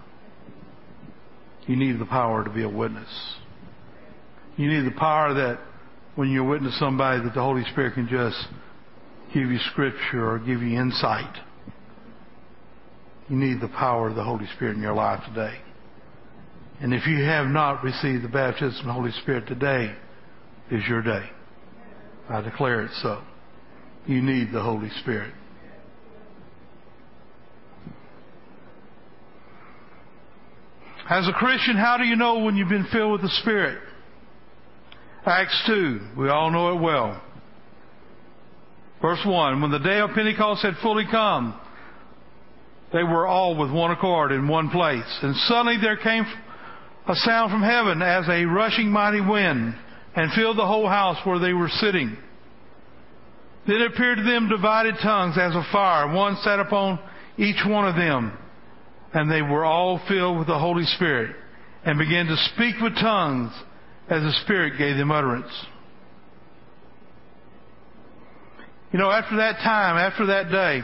You 1.68 1.76
need 1.76 2.00
the 2.00 2.06
power 2.06 2.44
to 2.44 2.50
be 2.50 2.64
a 2.64 2.70
witness. 2.70 3.10
You 4.58 4.68
need 4.68 4.86
the 4.86 4.98
power 4.98 5.34
that 5.34 5.60
when 6.16 6.30
you 6.30 6.44
witness 6.44 6.78
somebody 6.78 7.24
that 7.24 7.34
the 7.34 7.42
Holy 7.42 7.64
Spirit 7.72 7.94
can 7.94 8.08
just 8.08 8.38
give 9.34 9.50
you 9.50 9.58
scripture 9.72 10.30
or 10.30 10.40
give 10.40 10.62
you 10.62 10.80
insight. 10.80 11.36
You 13.30 13.38
need 13.38 13.62
the 13.62 13.70
power 13.70 14.10
of 14.10 14.16
the 14.16 14.24
Holy 14.24 14.46
Spirit 14.56 14.76
in 14.76 14.82
your 14.82 14.94
life 14.94 15.24
today. 15.26 15.58
And 16.82 16.94
if 16.94 17.08
you 17.08 17.24
have 17.24 17.48
not 17.48 17.84
received 17.84 18.24
the 18.24 18.30
baptism 18.30 18.82
of 18.82 18.86
the 18.88 18.94
Holy 18.94 19.12
Spirit 19.22 19.48
today, 19.48 19.96
is 20.70 20.84
your 20.88 21.02
day. 21.02 21.30
I 22.32 22.42
declare 22.42 22.86
it 22.86 22.92
so. 23.02 23.22
You 24.08 24.22
need 24.22 24.52
the 24.54 24.62
Holy 24.62 24.90
Spirit. 25.02 25.34
As 31.10 31.28
a 31.28 31.34
Christian, 31.34 31.76
how 31.76 31.98
do 31.98 32.06
you 32.06 32.16
know 32.16 32.40
when 32.40 32.56
you've 32.56 32.70
been 32.70 32.88
filled 32.90 33.12
with 33.12 33.22
the 33.22 33.36
Spirit? 33.42 33.80
Acts 35.26 35.62
2, 35.68 36.00
we 36.18 36.30
all 36.30 36.52
know 36.52 36.74
it 36.74 36.82
well. 36.82 37.22
Verse 39.02 39.20
1 39.26 39.62
When 39.62 39.72
the 39.72 39.80
day 39.80 40.00
of 40.00 40.12
Pentecost 40.12 40.64
had 40.64 40.76
fully 40.82 41.04
come, 41.12 41.60
they 42.94 43.04
were 43.04 43.28
all 43.28 43.58
with 43.58 43.72
one 43.72 43.92
accord 43.92 44.32
in 44.32 44.48
one 44.48 44.70
place. 44.70 45.20
And 45.22 45.36
suddenly 45.48 45.78
there 45.82 45.98
came 45.98 46.24
a 47.08 47.16
sound 47.16 47.52
from 47.52 47.62
heaven 47.62 48.02
as 48.02 48.30
a 48.30 48.46
rushing 48.46 48.90
mighty 48.90 49.22
wind 49.22 49.76
and 50.16 50.32
filled 50.34 50.58
the 50.58 50.68
whole 50.68 50.88
house 50.88 51.18
where 51.26 51.40
they 51.40 51.54
were 51.54 51.70
sitting. 51.70 52.18
Then 53.68 53.82
appeared 53.82 54.18
to 54.18 54.24
them 54.24 54.50
divided 54.50 54.96
tongues 55.02 55.38
as 55.40 55.56
of 55.56 55.64
fire. 55.72 56.14
One 56.14 56.36
sat 56.38 56.60
upon 56.60 57.00
each 57.38 57.64
one 57.66 57.88
of 57.88 57.96
them. 57.96 58.38
And 59.14 59.30
they 59.30 59.42
were 59.42 59.66
all 59.66 60.02
filled 60.08 60.38
with 60.40 60.48
the 60.48 60.58
Holy 60.58 60.86
Spirit 60.86 61.36
and 61.84 62.00
began 62.00 62.28
to 62.28 62.36
speak 62.54 62.76
with 62.82 62.96
tongues 62.96 63.52
as 64.10 64.22
the 64.22 64.34
Spirit 64.44 64.78
gave 64.78 64.98
them 64.98 65.12
utterance. 65.12 65.52
You 68.92 69.00
know, 69.00 69.10
after 69.10 69.38
that 69.38 69.58
time, 69.58 69.98
after 69.98 70.28
that 70.28 70.52
day, 70.52 70.82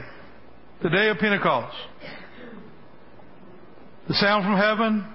the 0.81 0.89
day 0.89 1.09
of 1.09 1.17
Pentecost, 1.17 1.75
the 4.07 4.13
sound 4.13 4.45
from 4.45 4.57
heaven, 4.57 5.05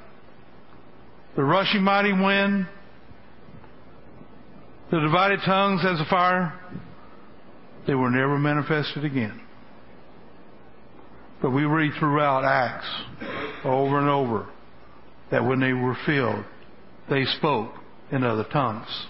the 1.36 1.42
rushing 1.42 1.82
mighty 1.82 2.12
wind, 2.12 2.66
the 4.92 5.00
divided 5.00 5.40
tongues 5.46 5.80
as 5.86 5.98
a 5.98 6.04
fire, 6.04 6.52
they 7.86 7.94
were 7.94 8.10
never 8.10 8.38
manifested 8.38 9.06
again. 9.06 9.40
But 11.40 11.50
we 11.50 11.64
read 11.64 11.92
throughout 11.98 12.44
Acts 12.44 13.64
over 13.64 13.98
and 13.98 14.08
over 14.10 14.46
that 15.30 15.46
when 15.46 15.60
they 15.60 15.72
were 15.72 15.96
filled, 16.04 16.44
they 17.08 17.24
spoke 17.38 17.72
in 18.12 18.22
other 18.22 18.44
tongues. 18.52 19.06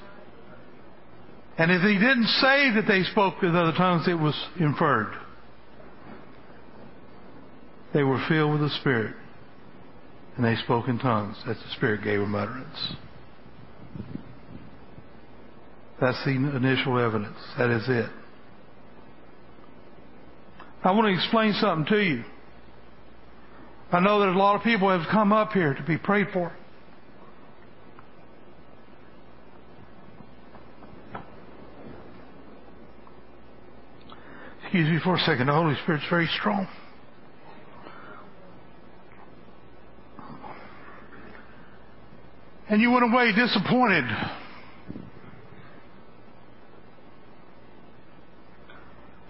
And 1.59 1.73
if 1.73 1.83
he 1.83 1.95
didn't 1.95 2.29
say 2.29 2.71
that 2.77 2.85
they 2.87 3.03
spoke 3.03 3.43
in 3.43 3.57
other 3.57 3.77
tongues, 3.77 4.07
it 4.07 4.15
was 4.15 4.41
inferred. 4.61 5.13
They 7.93 8.05
were 8.05 8.25
filled 8.29 8.53
with 8.53 8.61
the 8.61 8.71
Spirit, 8.81 9.17
and 10.37 10.45
they 10.45 10.55
spoke 10.63 10.87
in 10.87 11.01
tongues 11.01 11.37
as 11.49 11.57
the 11.57 11.75
Spirit 11.77 12.05
gave 12.05 12.21
them 12.21 12.37
utterance. 12.37 12.95
That's 16.03 16.25
the 16.25 16.33
initial 16.33 16.99
evidence. 16.99 17.39
That 17.57 17.71
is 17.71 17.85
it. 17.87 18.11
I 20.83 20.91
want 20.91 21.07
to 21.07 21.15
explain 21.15 21.53
something 21.53 21.87
to 21.97 22.03
you. 22.03 22.25
I 23.93 24.01
know 24.01 24.19
that 24.19 24.31
a 24.31 24.37
lot 24.37 24.57
of 24.57 24.65
people 24.65 24.91
have 24.91 25.07
come 25.13 25.33
up 25.33 25.53
here 25.53 25.75
to 25.75 25.83
be 25.85 25.97
prayed 25.97 26.27
for. 26.33 26.53
Excuse 34.65 34.89
me 34.89 34.99
for 35.05 35.15
a 35.15 35.21
second. 35.21 35.47
The 35.47 35.53
Holy 35.53 35.77
Spirit's 35.85 36.05
very 36.11 36.29
strong. 36.41 36.67
And 42.69 42.83
you 42.83 42.91
went 42.91 43.05
away 43.05 43.33
disappointed. 43.33 44.42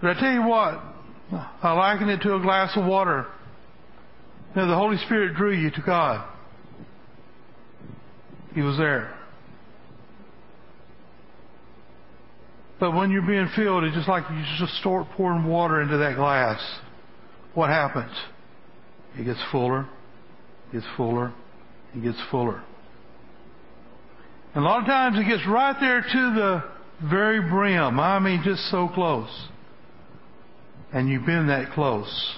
But 0.03 0.17
I 0.17 0.19
tell 0.19 0.33
you 0.33 0.45
what, 0.45 0.81
I 1.63 1.71
liken 1.71 2.09
it 2.09 2.21
to 2.23 2.35
a 2.35 2.41
glass 2.41 2.75
of 2.75 2.85
water. 2.85 3.25
You 4.53 4.67
the 4.67 4.75
Holy 4.75 4.97
Spirit 4.97 5.33
drew 5.33 5.53
you 5.53 5.71
to 5.71 5.81
God. 5.81 6.29
He 8.53 8.59
was 8.59 8.77
there. 8.77 9.17
But 12.81 12.93
when 12.93 13.11
you're 13.11 13.25
being 13.25 13.47
filled, 13.55 13.85
it's 13.85 13.95
just 13.95 14.09
like 14.09 14.25
you 14.29 14.43
just 14.59 14.73
start 14.73 15.07
pouring 15.15 15.45
water 15.45 15.81
into 15.81 15.95
that 15.95 16.17
glass. 16.17 16.59
What 17.53 17.69
happens? 17.69 18.11
It 19.17 19.23
gets 19.23 19.39
fuller, 19.53 19.87
gets 20.73 20.85
fuller, 20.97 21.33
it 21.95 22.03
gets 22.03 22.19
fuller. 22.29 22.61
And 24.53 24.65
a 24.65 24.67
lot 24.67 24.81
of 24.81 24.85
times 24.85 25.17
it 25.17 25.29
gets 25.29 25.47
right 25.47 25.77
there 25.79 26.01
to 26.01 26.07
the 26.11 26.63
very 27.09 27.39
brim. 27.39 28.01
I 28.01 28.19
mean, 28.19 28.41
just 28.43 28.69
so 28.69 28.89
close. 28.93 29.29
And 30.93 31.09
you've 31.09 31.25
been 31.25 31.47
that 31.47 31.71
close. 31.71 32.35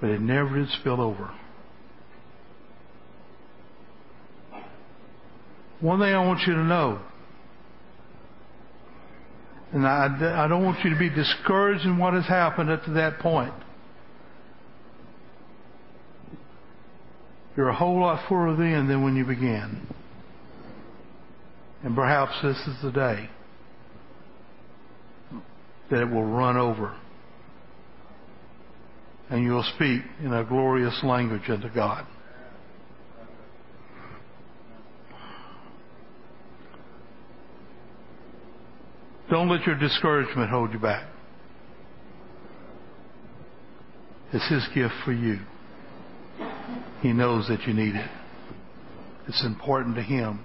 But 0.00 0.10
it 0.10 0.20
never 0.20 0.56
did 0.56 0.68
spill 0.80 1.00
over. 1.00 1.34
One 5.80 5.98
thing 5.98 6.14
I 6.14 6.24
want 6.24 6.40
you 6.46 6.54
to 6.54 6.62
know, 6.62 7.00
and 9.72 9.86
I, 9.86 10.44
I 10.44 10.48
don't 10.48 10.64
want 10.64 10.84
you 10.84 10.90
to 10.90 10.98
be 10.98 11.10
discouraged 11.10 11.84
in 11.84 11.98
what 11.98 12.14
has 12.14 12.26
happened 12.26 12.70
up 12.70 12.84
to 12.84 12.92
that 12.92 13.18
point. 13.18 13.52
You're 17.56 17.68
a 17.68 17.74
whole 17.74 18.00
lot 18.00 18.28
further 18.28 18.62
in 18.62 18.86
than 18.86 19.02
when 19.02 19.16
you 19.16 19.24
began. 19.24 19.86
And 21.82 21.94
perhaps 21.94 22.32
this 22.42 22.56
is 22.56 22.80
the 22.82 22.92
day 22.92 23.28
that 25.90 26.00
it 26.00 26.10
will 26.10 26.24
run 26.24 26.56
over. 26.56 26.96
And 29.30 29.42
you'll 29.42 29.64
speak 29.74 30.02
in 30.20 30.32
a 30.32 30.44
glorious 30.44 31.00
language 31.02 31.48
unto 31.48 31.72
God. 31.72 32.06
Don't 39.30 39.48
let 39.48 39.66
your 39.66 39.78
discouragement 39.78 40.50
hold 40.50 40.72
you 40.72 40.78
back. 40.78 41.08
It's 44.32 44.48
His 44.48 44.66
gift 44.74 44.94
for 45.04 45.12
you. 45.12 45.38
He 47.00 47.12
knows 47.12 47.48
that 47.48 47.62
you 47.66 47.72
need 47.72 47.94
it. 47.94 48.10
It's 49.26 49.44
important 49.44 49.96
to 49.96 50.02
Him 50.02 50.44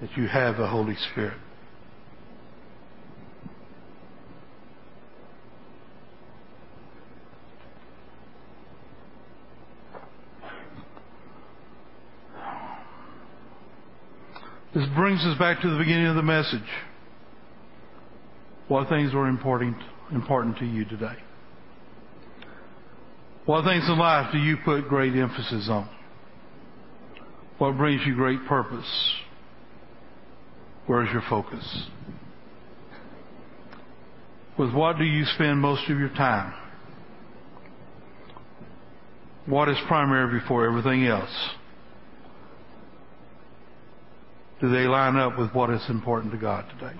that 0.00 0.10
you 0.16 0.26
have 0.26 0.56
the 0.56 0.66
Holy 0.66 0.96
Spirit. 1.12 1.38
This 14.76 14.84
brings 14.94 15.24
us 15.24 15.38
back 15.38 15.62
to 15.62 15.70
the 15.70 15.78
beginning 15.78 16.04
of 16.04 16.16
the 16.16 16.22
message. 16.22 16.68
What 18.68 18.90
things 18.90 19.14
were 19.14 19.26
important, 19.26 19.74
important 20.12 20.58
to 20.58 20.66
you 20.66 20.84
today? 20.84 21.14
What 23.46 23.64
things 23.64 23.84
in 23.88 23.98
life 23.98 24.30
do 24.34 24.38
you 24.38 24.58
put 24.62 24.86
great 24.86 25.14
emphasis 25.14 25.66
on? 25.70 25.88
What 27.56 27.78
brings 27.78 28.02
you 28.06 28.14
great 28.16 28.44
purpose? 28.46 29.14
Where's 30.86 31.08
your 31.10 31.22
focus? 31.30 31.86
With 34.58 34.74
what 34.74 34.98
do 34.98 35.04
you 35.04 35.24
spend 35.36 35.58
most 35.58 35.88
of 35.88 35.98
your 35.98 36.10
time? 36.10 36.52
What 39.46 39.70
is 39.70 39.78
primary 39.88 40.38
before 40.38 40.68
everything 40.68 41.06
else? 41.06 41.55
Do 44.60 44.70
they 44.70 44.86
line 44.86 45.16
up 45.16 45.38
with 45.38 45.52
what 45.52 45.70
is 45.70 45.82
important 45.88 46.32
to 46.32 46.38
God 46.38 46.64
today? 46.78 46.98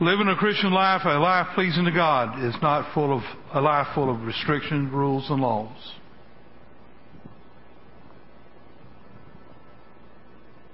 Living 0.00 0.28
a 0.28 0.36
Christian 0.36 0.72
life, 0.72 1.02
a 1.04 1.18
life 1.18 1.48
pleasing 1.54 1.84
to 1.84 1.90
God, 1.90 2.42
is 2.42 2.54
not 2.62 2.94
full 2.94 3.14
of 3.14 3.22
a 3.52 3.60
life 3.60 3.88
full 3.94 4.08
of 4.08 4.22
restrictions, 4.22 4.90
rules, 4.90 5.28
and 5.28 5.42
laws. 5.42 5.92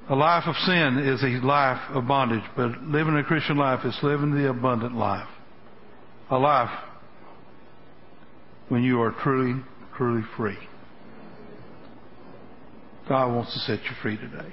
A 0.08 0.14
life 0.14 0.44
of 0.46 0.54
sin 0.54 0.98
is 0.98 1.24
a 1.24 1.44
life 1.44 1.80
of 1.90 2.06
bondage, 2.06 2.44
but 2.56 2.80
living 2.82 3.16
a 3.16 3.24
Christian 3.24 3.56
life 3.56 3.84
is 3.84 3.98
living 4.04 4.32
the 4.32 4.48
abundant 4.48 4.94
life. 4.94 5.28
A 6.30 6.38
life 6.38 6.70
when 8.68 8.84
you 8.84 9.00
are 9.02 9.10
truly, 9.24 9.60
truly 9.96 10.22
free. 10.36 10.58
God 13.08 13.34
wants 13.34 13.52
to 13.54 13.60
set 13.60 13.84
you 13.84 13.90
free 14.02 14.16
today. 14.16 14.52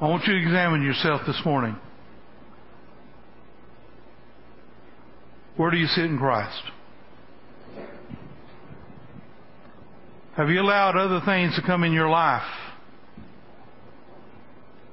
I 0.00 0.08
want 0.08 0.24
you 0.26 0.32
to 0.32 0.40
examine 0.40 0.82
yourself 0.82 1.20
this 1.26 1.40
morning. 1.44 1.76
Where 5.56 5.70
do 5.70 5.76
you 5.76 5.86
sit 5.86 6.06
in 6.06 6.18
Christ? 6.18 6.62
Have 10.36 10.48
you 10.48 10.60
allowed 10.60 10.96
other 10.96 11.20
things 11.24 11.54
to 11.56 11.62
come 11.62 11.84
in 11.84 11.92
your 11.92 12.08
life 12.08 12.42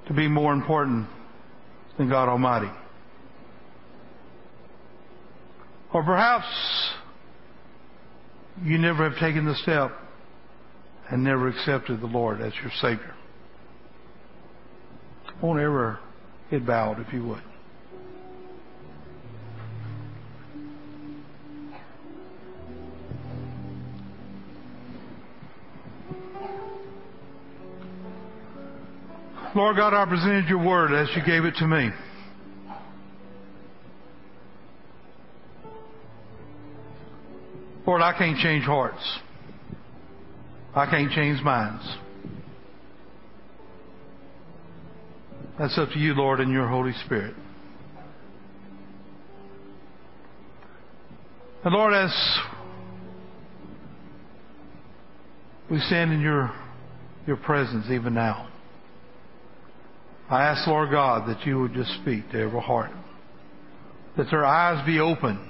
to 0.08 0.14
be 0.14 0.28
more 0.28 0.54
important 0.54 1.08
than 2.00 2.10
God 2.10 2.30
Almighty? 2.30 2.72
Or 5.94 6.02
perhaps 6.02 6.48
you 8.64 8.78
never 8.78 9.10
have 9.10 9.20
taken 9.20 9.46
the 9.46 9.56
step 9.56 9.92
and 11.12 11.24
never 11.24 11.50
accepted 11.50 12.00
the 12.00 12.08
Lord 12.08 12.42
as 12.42 12.54
your 12.62 12.72
Savior. 12.82 13.14
Won't 15.42 15.60
ever 15.60 16.00
get 16.50 16.66
bowed 16.66 17.00
if 17.06 17.14
you 17.14 17.26
would. 17.28 17.44
Lord 29.60 29.76
God, 29.76 29.94
I 29.94 30.06
presented 30.06 30.46
your 30.48 30.66
word 30.66 30.94
as 30.94 31.10
you 31.18 31.22
gave 31.22 31.44
it 31.44 31.54
to 31.56 31.68
me. 31.68 31.90
Lord, 37.86 38.02
I 38.02 38.18
can't 38.18 38.38
change 38.38 38.64
hearts. 38.64 39.20
I 40.74 40.86
can't 40.86 41.12
change 41.12 41.44
minds. 41.44 41.84
That's 45.60 45.78
up 45.78 45.90
to 45.90 46.00
you, 46.00 46.14
Lord, 46.14 46.40
and 46.40 46.54
your 46.54 46.70
Holy 46.70 46.94
Spirit. 47.04 47.36
And 51.66 51.74
Lord, 51.74 51.94
as 51.94 52.40
we 55.70 55.82
stand 55.82 56.14
in 56.14 56.22
your, 56.22 56.50
your 57.28 57.36
presence 57.36 57.88
even 57.92 58.14
now, 58.14 58.50
I 60.30 60.44
ask, 60.44 60.68
Lord 60.68 60.92
God, 60.92 61.28
that 61.28 61.46
you 61.46 61.60
would 61.60 61.74
just 61.74 61.92
speak 62.02 62.30
to 62.32 62.40
every 62.40 62.62
heart. 62.62 62.92
That 64.16 64.28
their 64.30 64.46
eyes 64.46 64.86
be 64.86 65.00
open 65.00 65.50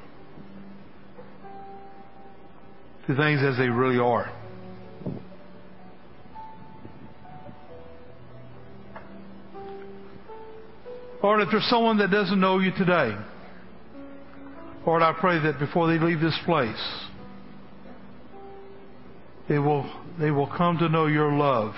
to 3.08 3.16
things 3.16 3.42
as 3.44 3.58
they 3.58 3.68
really 3.68 4.00
are. 4.00 4.32
Lord, 11.22 11.42
if 11.42 11.50
there's 11.52 11.68
someone 11.70 11.98
that 11.98 12.10
doesn't 12.10 12.40
know 12.40 12.60
you 12.60 12.72
today, 12.72 13.14
Lord, 14.86 15.02
I 15.02 15.12
pray 15.20 15.40
that 15.40 15.60
before 15.60 15.88
they 15.88 16.00
leave 16.04 16.22
this 16.22 16.40
place, 16.46 17.04
they 19.50 19.60
will, 19.60 19.92
they 20.18 20.32
will 20.32 20.48
come 20.48 20.78
to 20.78 20.88
know 20.88 21.08
your 21.08 21.34
love 21.34 21.74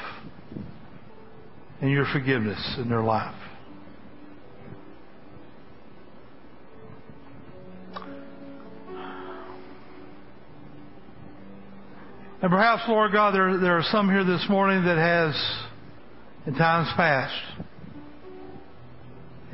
and 1.81 1.89
your 1.89 2.05
forgiveness 2.13 2.75
in 2.77 2.89
their 2.89 3.01
life. 3.01 3.35
And 12.41 12.49
perhaps, 12.49 12.83
Lord 12.87 13.11
God, 13.11 13.35
there, 13.35 13.57
there 13.59 13.77
are 13.77 13.83
some 13.83 14.09
here 14.09 14.23
this 14.23 14.45
morning 14.49 14.83
that 14.85 14.97
has, 14.97 15.35
in 16.47 16.55
times 16.55 16.89
past, 16.95 17.35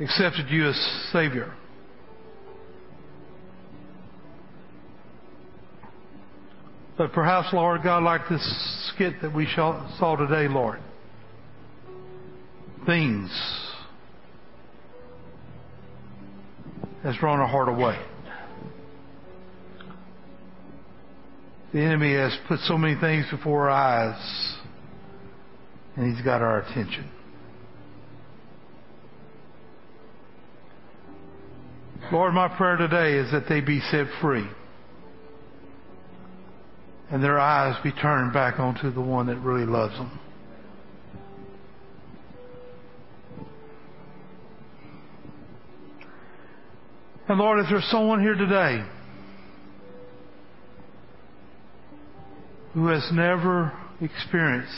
accepted 0.00 0.48
you 0.48 0.68
as 0.68 1.10
Savior. 1.12 1.54
But 6.96 7.12
perhaps, 7.12 7.48
Lord 7.52 7.82
God, 7.82 8.02
like 8.02 8.22
this 8.30 8.92
skit 8.94 9.20
that 9.20 9.34
we 9.34 9.46
saw 9.54 10.16
today, 10.16 10.48
Lord, 10.48 10.80
things 12.88 13.30
has 17.02 17.14
drawn 17.16 17.38
our 17.38 17.46
heart 17.46 17.68
away. 17.68 17.98
The 21.74 21.80
enemy 21.80 22.14
has 22.14 22.34
put 22.48 22.60
so 22.60 22.78
many 22.78 22.98
things 22.98 23.26
before 23.30 23.68
our 23.68 24.10
eyes, 24.10 24.56
and 25.96 26.14
he's 26.14 26.24
got 26.24 26.40
our 26.40 26.62
attention. 26.62 27.10
Lord, 32.10 32.32
my 32.32 32.48
prayer 32.48 32.78
today 32.78 33.18
is 33.18 33.30
that 33.32 33.50
they 33.50 33.60
be 33.60 33.80
set 33.90 34.06
free 34.22 34.48
and 37.10 37.22
their 37.22 37.38
eyes 37.38 37.76
be 37.82 37.92
turned 37.92 38.32
back 38.32 38.58
onto 38.58 38.90
the 38.90 39.00
one 39.00 39.26
that 39.26 39.36
really 39.40 39.66
loves 39.66 39.94
them. 39.94 40.18
And 47.28 47.38
Lord, 47.38 47.60
if 47.60 47.66
there's 47.68 47.84
someone 47.90 48.22
here 48.22 48.34
today 48.34 48.82
who 52.72 52.86
has 52.86 53.06
never 53.12 53.76
experienced 54.00 54.72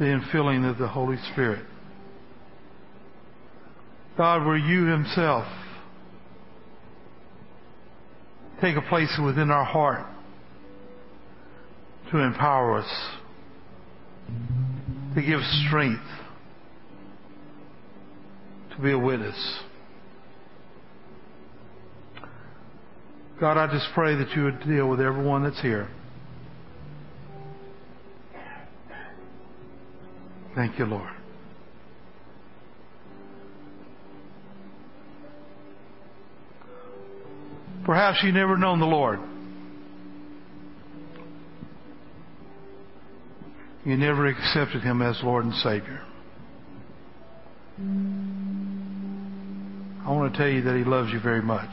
the 0.00 0.06
infilling 0.06 0.68
of 0.68 0.76
the 0.78 0.88
Holy 0.88 1.18
Spirit, 1.32 1.64
God, 4.16 4.44
where 4.44 4.56
you 4.56 4.86
Himself 4.86 5.46
take 8.60 8.76
a 8.76 8.82
place 8.82 9.16
within 9.24 9.52
our 9.52 9.64
heart 9.64 10.04
to 12.10 12.18
empower 12.18 12.78
us, 12.78 13.08
to 15.14 15.22
give 15.22 15.40
strength, 15.68 16.02
to 18.74 18.82
be 18.82 18.90
a 18.90 18.98
witness. 18.98 19.60
God, 23.40 23.56
I 23.56 23.66
just 23.72 23.88
pray 23.94 24.14
that 24.16 24.30
you 24.36 24.44
would 24.44 24.60
deal 24.64 24.86
with 24.86 25.00
everyone 25.00 25.44
that's 25.44 25.60
here. 25.62 25.88
Thank 30.54 30.78
you, 30.78 30.84
Lord. 30.84 31.08
Perhaps 37.86 38.18
you've 38.22 38.34
never 38.34 38.58
known 38.58 38.78
the 38.78 38.84
Lord. 38.84 39.20
You 43.86 43.96
never 43.96 44.26
accepted 44.26 44.82
Him 44.82 45.00
as 45.00 45.18
Lord 45.24 45.46
and 45.46 45.54
Savior. 45.54 46.02
I 50.04 50.12
want 50.12 50.34
to 50.34 50.38
tell 50.38 50.48
you 50.48 50.60
that 50.62 50.76
He 50.76 50.84
loves 50.84 51.10
you 51.10 51.20
very 51.20 51.40
much. 51.40 51.70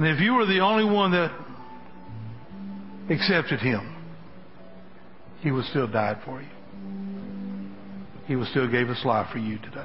And 0.00 0.08
if 0.08 0.18
you 0.18 0.32
were 0.32 0.46
the 0.46 0.60
only 0.60 0.90
one 0.90 1.10
that 1.10 1.30
accepted 3.10 3.60
Him, 3.60 3.94
He 5.42 5.50
would 5.50 5.66
still 5.66 5.86
died 5.86 6.22
for 6.24 6.40
you. 6.40 6.48
He 8.24 8.34
would 8.34 8.48
still 8.48 8.66
gave 8.66 8.88
His 8.88 9.04
life 9.04 9.30
for 9.30 9.36
you 9.36 9.58
today. 9.58 9.84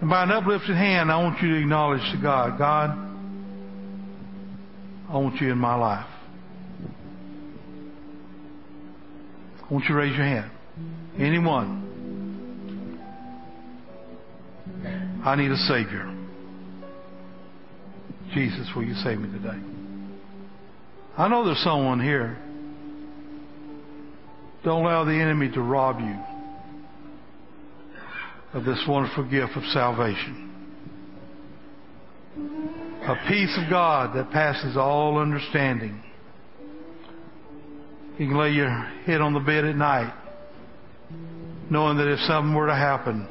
And 0.00 0.08
by 0.08 0.22
an 0.22 0.30
uplifted 0.30 0.76
hand, 0.76 1.12
I 1.12 1.22
want 1.22 1.42
you 1.42 1.50
to 1.50 1.60
acknowledge 1.60 2.10
to 2.12 2.22
God, 2.22 2.56
God, 2.56 2.96
I 5.10 5.18
want 5.18 5.38
you 5.42 5.52
in 5.52 5.58
my 5.58 5.74
life. 5.74 6.17
I 9.68 9.74
want 9.74 9.84
you 9.88 9.94
raise 9.94 10.16
your 10.16 10.24
hand. 10.24 10.50
Anyone. 11.18 11.84
I 15.24 15.34
need 15.36 15.50
a 15.50 15.56
Savior. 15.56 16.14
Jesus, 18.32 18.68
will 18.74 18.84
you 18.84 18.94
save 18.94 19.18
me 19.18 19.30
today? 19.30 19.58
I 21.18 21.28
know 21.28 21.44
there's 21.44 21.62
someone 21.62 22.00
here. 22.00 22.38
Don't 24.64 24.84
allow 24.84 25.04
the 25.04 25.12
enemy 25.12 25.50
to 25.52 25.60
rob 25.60 26.00
you 26.00 26.16
of 28.54 28.64
this 28.64 28.82
wonderful 28.88 29.24
gift 29.28 29.52
of 29.56 29.64
salvation. 29.72 30.44
A 33.02 33.16
peace 33.28 33.58
of 33.62 33.70
God 33.70 34.16
that 34.16 34.30
passes 34.30 34.76
all 34.76 35.18
understanding. 35.18 36.02
You 38.18 38.26
can 38.26 38.36
lay 38.36 38.50
your 38.50 38.68
head 38.68 39.20
on 39.20 39.32
the 39.32 39.38
bed 39.38 39.64
at 39.64 39.76
night 39.76 40.12
knowing 41.70 41.98
that 41.98 42.10
if 42.10 42.18
something 42.20 42.52
were 42.52 42.66
to 42.66 42.74
happen, 42.74 43.28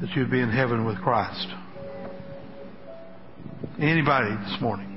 that 0.00 0.10
you'd 0.16 0.30
be 0.30 0.40
in 0.40 0.50
heaven 0.50 0.84
with 0.84 1.00
Christ. 1.00 1.46
Anybody 3.78 4.30
this 4.30 4.60
morning? 4.60 4.90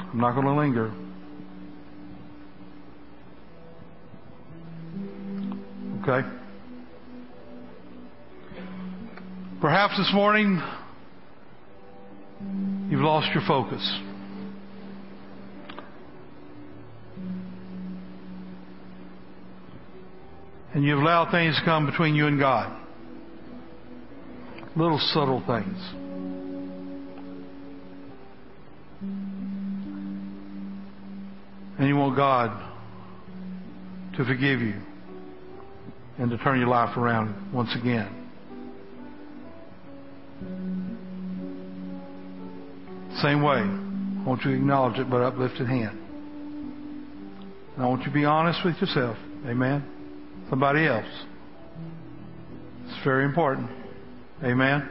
I'm 0.00 0.18
not 0.18 0.32
going 0.32 0.46
to 0.46 0.54
linger. 0.54 0.94
Okay? 6.02 6.26
Perhaps 9.60 9.98
this 9.98 10.10
morning 10.14 10.62
lost 13.06 13.32
your 13.32 13.44
focus. 13.46 14.00
And 20.74 20.84
you've 20.84 20.98
allowed 20.98 21.30
things 21.30 21.56
to 21.56 21.64
come 21.64 21.86
between 21.86 22.16
you 22.16 22.26
and 22.26 22.38
God. 22.38 22.76
Little 24.74 24.98
subtle 24.98 25.42
things. 25.46 25.78
And 31.78 31.88
you 31.88 31.96
want 31.96 32.16
God 32.16 32.50
to 34.16 34.24
forgive 34.24 34.60
you 34.60 34.74
and 36.18 36.28
to 36.30 36.38
turn 36.38 36.58
your 36.58 36.68
life 36.68 36.96
around 36.96 37.52
once 37.52 37.74
again. 37.80 38.15
Same 43.22 43.42
way. 43.42 43.56
I 43.56 44.28
want 44.28 44.42
you 44.44 44.50
to 44.50 44.56
acknowledge 44.56 44.98
it, 44.98 45.08
but 45.08 45.22
uplifted 45.22 45.66
hand. 45.66 45.98
And 47.74 47.84
I 47.84 47.88
want 47.88 48.00
you 48.00 48.08
to 48.08 48.12
be 48.12 48.24
honest 48.24 48.60
with 48.64 48.76
yourself. 48.80 49.16
Amen. 49.46 49.84
Somebody 50.50 50.86
else. 50.86 51.06
It's 52.86 53.04
very 53.04 53.24
important. 53.24 53.70
Amen. 54.44 54.88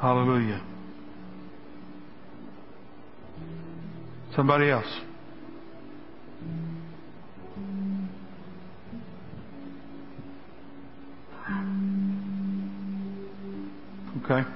Hallelujah. 0.00 0.60
Somebody 4.34 4.70
else. 4.70 5.11
Okay. 14.24 14.48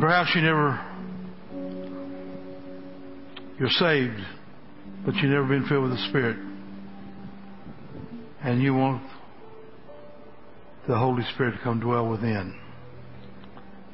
Perhaps 0.00 0.30
you 0.34 0.40
never, 0.40 0.80
you're 3.58 3.68
saved, 3.68 4.20
but 5.04 5.14
you've 5.16 5.30
never 5.30 5.46
been 5.46 5.66
filled 5.68 5.84
with 5.84 5.92
the 5.92 6.08
Spirit. 6.08 6.36
And 8.42 8.60
you 8.60 8.74
want 8.74 9.02
the 10.88 10.98
Holy 10.98 11.22
Spirit 11.34 11.52
to 11.52 11.62
come 11.62 11.78
dwell 11.78 12.08
within 12.08 12.58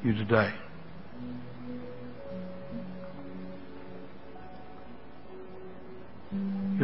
you 0.03 0.13
today. 0.13 0.51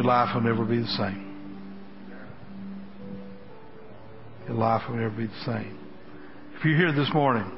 Life 0.06 0.34
will 0.34 0.42
never 0.42 0.66
be 0.66 0.80
the 0.80 0.88
same. 0.88 1.26
Your 4.48 4.58
life 4.58 4.84
will 4.88 4.98
never 4.98 5.16
be 5.16 5.28
the 5.28 5.44
same. 5.46 5.80
If 6.58 6.66
you're 6.66 6.78
here 6.78 6.92
this 6.94 7.12
morning, 7.14 7.52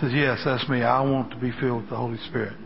says, 0.00 0.12
Yes, 0.12 0.40
that's 0.44 0.68
me. 0.68 0.82
I 0.82 1.00
want 1.00 1.30
to 1.30 1.36
be 1.36 1.52
filled 1.60 1.82
with 1.82 1.90
the 1.90 1.96
Holy 1.96 2.18
Spirit. 2.28 2.56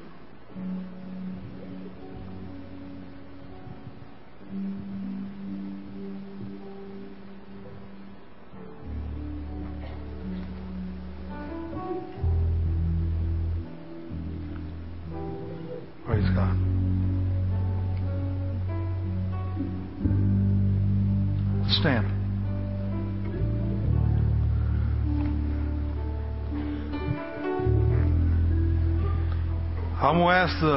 I'm 29.98 30.18
going 30.18 30.26
to 30.26 30.32
ask 30.32 30.60
the. 30.60 30.76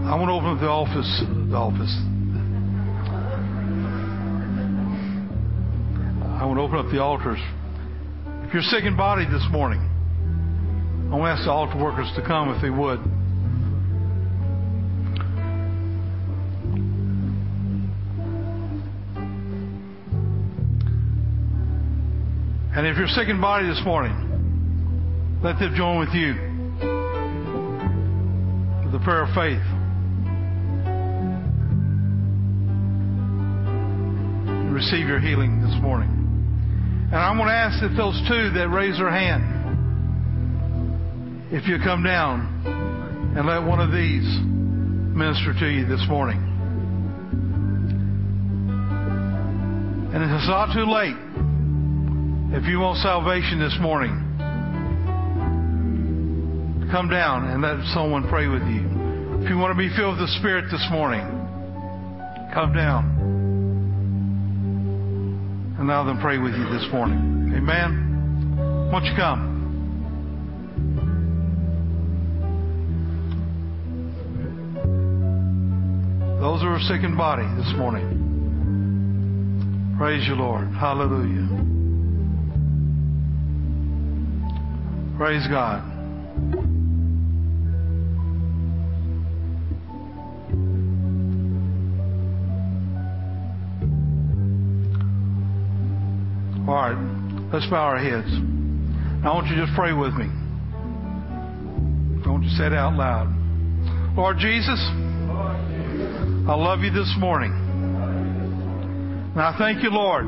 I'm 0.00 0.18
going 0.18 0.28
to 0.28 0.34
open 0.34 0.50
up 0.50 0.60
the 0.60 0.68
office. 0.68 1.22
The 1.48 1.56
office. 1.56 1.96
I 6.38 6.44
want 6.44 6.58
to 6.58 6.62
open 6.62 6.78
up 6.78 6.92
the 6.92 7.00
altars. 7.00 7.40
If 8.46 8.52
you're 8.52 8.62
sick 8.62 8.84
in 8.84 8.96
body 8.96 9.24
this 9.24 9.46
morning, 9.50 9.80
I 11.12 11.16
want 11.16 11.36
to 11.36 11.40
ask 11.40 11.44
the 11.44 11.50
altar 11.50 11.82
workers 11.82 12.10
to 12.16 12.22
come 12.26 12.50
if 12.50 12.60
they 12.60 12.70
would. 12.70 13.19
And 22.80 22.88
if 22.88 22.96
you're 22.96 23.08
sick 23.08 23.28
in 23.28 23.38
body 23.42 23.66
this 23.66 23.82
morning, 23.84 24.16
let 25.44 25.58
them 25.58 25.74
join 25.76 25.98
with 25.98 26.14
you 26.14 26.32
with 28.82 28.92
the 28.92 29.00
prayer 29.04 29.24
of 29.24 29.34
faith. 29.36 29.60
Receive 34.72 35.06
your 35.06 35.20
healing 35.20 35.60
this 35.60 35.76
morning. 35.82 36.08
And 37.12 37.16
I'm 37.16 37.36
going 37.36 37.48
to 37.48 37.54
ask 37.54 37.82
that 37.82 37.94
those 37.98 38.18
two 38.26 38.48
that 38.56 38.70
raise 38.70 38.96
their 38.96 39.10
hand, 39.10 39.44
if 41.52 41.68
you 41.68 41.76
come 41.84 42.02
down 42.02 43.34
and 43.36 43.46
let 43.46 43.62
one 43.62 43.80
of 43.80 43.92
these 43.92 44.24
minister 45.14 45.52
to 45.52 45.68
you 45.68 45.84
this 45.84 46.06
morning. 46.08 46.38
And 50.14 50.24
it's 50.24 50.48
not 50.48 50.72
too 50.72 50.90
late 50.90 51.49
if 52.52 52.66
you 52.66 52.80
want 52.80 52.98
salvation 52.98 53.60
this 53.60 53.76
morning. 53.80 54.26
Come 56.90 57.08
down 57.08 57.48
and 57.48 57.62
let 57.62 57.78
someone 57.94 58.28
pray 58.28 58.48
with 58.48 58.62
you. 58.62 58.90
If 59.40 59.48
you 59.48 59.56
want 59.56 59.70
to 59.70 59.78
be 59.78 59.88
filled 59.96 60.18
with 60.18 60.26
the 60.28 60.34
Spirit 60.40 60.64
this 60.72 60.84
morning, 60.90 61.22
come 62.52 62.74
down 62.74 63.04
and 65.78 65.88
allow 65.88 66.02
them 66.04 66.18
pray 66.20 66.38
with 66.38 66.54
you 66.54 66.64
this 66.70 66.84
morning. 66.92 67.54
Amen. 67.56 68.90
Won't 68.92 69.04
you 69.04 69.14
come? 69.16 69.46
Those 76.40 76.62
who 76.62 76.68
are 76.68 76.80
sick 76.80 77.04
in 77.04 77.16
body 77.16 77.46
this 77.56 77.72
morning. 77.76 78.18
Praise 79.96 80.26
you, 80.26 80.34
Lord. 80.34 80.66
Hallelujah. 80.72 81.69
Praise 85.20 85.46
God. 85.48 85.82
All 96.66 96.74
right, 96.74 96.96
let's 97.52 97.66
bow 97.66 97.82
our 97.82 97.98
heads. 97.98 98.28
Now, 99.22 99.32
I 99.32 99.34
want 99.34 99.48
you 99.48 99.56
to 99.56 99.66
just 99.66 99.76
pray 99.76 99.92
with 99.92 100.14
me. 100.14 100.24
I 102.24 102.26
want 102.26 102.44
you 102.44 102.48
to 102.48 102.56
say 102.56 102.68
it 102.68 102.72
out 102.72 102.94
loud. 102.94 103.28
Lord 104.16 104.38
Jesus, 104.38 104.80
I 106.48 106.54
love 106.56 106.80
you 106.80 106.92
this 106.92 107.14
morning. 107.18 107.52
And 109.34 109.38
I 109.38 109.54
thank 109.58 109.82
you, 109.82 109.90
Lord, 109.90 110.24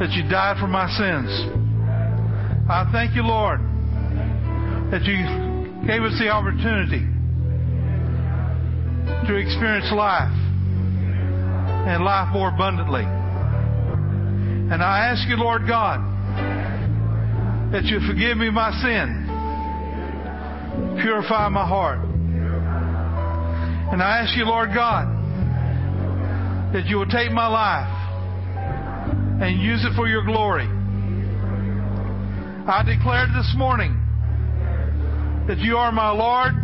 that 0.00 0.10
you 0.10 0.28
died 0.28 0.56
for 0.58 0.66
my 0.66 0.88
sins. 0.98 1.61
I 2.68 2.88
thank 2.92 3.16
you, 3.16 3.22
Lord, 3.22 3.58
that 4.92 5.02
you 5.02 5.18
gave 5.84 6.02
us 6.02 6.16
the 6.18 6.28
opportunity 6.28 7.04
to 9.26 9.34
experience 9.34 9.90
life 9.92 10.30
and 11.88 12.04
life 12.04 12.32
more 12.32 12.50
abundantly. 12.54 13.02
And 13.02 14.80
I 14.80 15.10
ask 15.10 15.28
you, 15.28 15.36
Lord 15.36 15.66
God, 15.66 16.00
that 17.72 17.84
you 17.84 17.98
forgive 18.06 18.36
me 18.36 18.48
my 18.48 18.70
sin, 18.80 19.26
purify 21.02 21.48
my 21.48 21.66
heart. 21.66 21.98
And 23.92 24.00
I 24.00 24.20
ask 24.20 24.36
you, 24.36 24.44
Lord 24.44 24.70
God, 24.72 25.08
that 26.72 26.86
you 26.86 26.96
will 26.96 27.06
take 27.06 27.32
my 27.32 27.48
life 27.48 27.90
and 29.42 29.60
use 29.60 29.84
it 29.84 29.96
for 29.96 30.06
your 30.06 30.24
glory. 30.24 30.81
I 32.64 32.84
declare 32.84 33.26
this 33.34 33.52
morning 33.56 33.90
that 35.48 35.58
you 35.58 35.76
are 35.76 35.90
my 35.90 36.12
Lord 36.12 36.54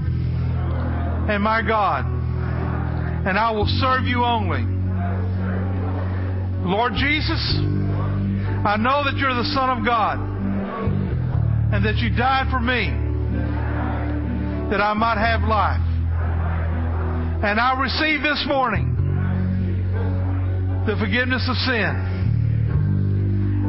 and 1.29 1.43
my 1.43 1.61
God, 1.61 2.05
and 3.27 3.37
I 3.37 3.51
will 3.51 3.67
serve 3.67 4.05
you 4.05 4.23
only. 4.23 4.63
Lord 6.63 6.93
Jesus, 6.95 7.43
I 8.65 8.77
know 8.79 9.03
that 9.03 9.17
you're 9.17 9.35
the 9.35 9.51
Son 9.53 9.77
of 9.77 9.85
God 9.85 10.21
and 11.75 11.85
that 11.85 11.97
you 11.97 12.11
died 12.17 12.47
for 12.49 12.61
me 12.61 12.91
that 14.71 14.81
I 14.81 14.95
might 14.95 15.19
have 15.19 15.43
life. 15.49 15.83
And 17.43 17.59
I 17.59 17.77
receive 17.81 18.23
this 18.23 18.45
morning 18.47 18.95
the 20.87 20.95
forgiveness 20.97 21.45
of 21.51 21.57
sin. 21.57 22.05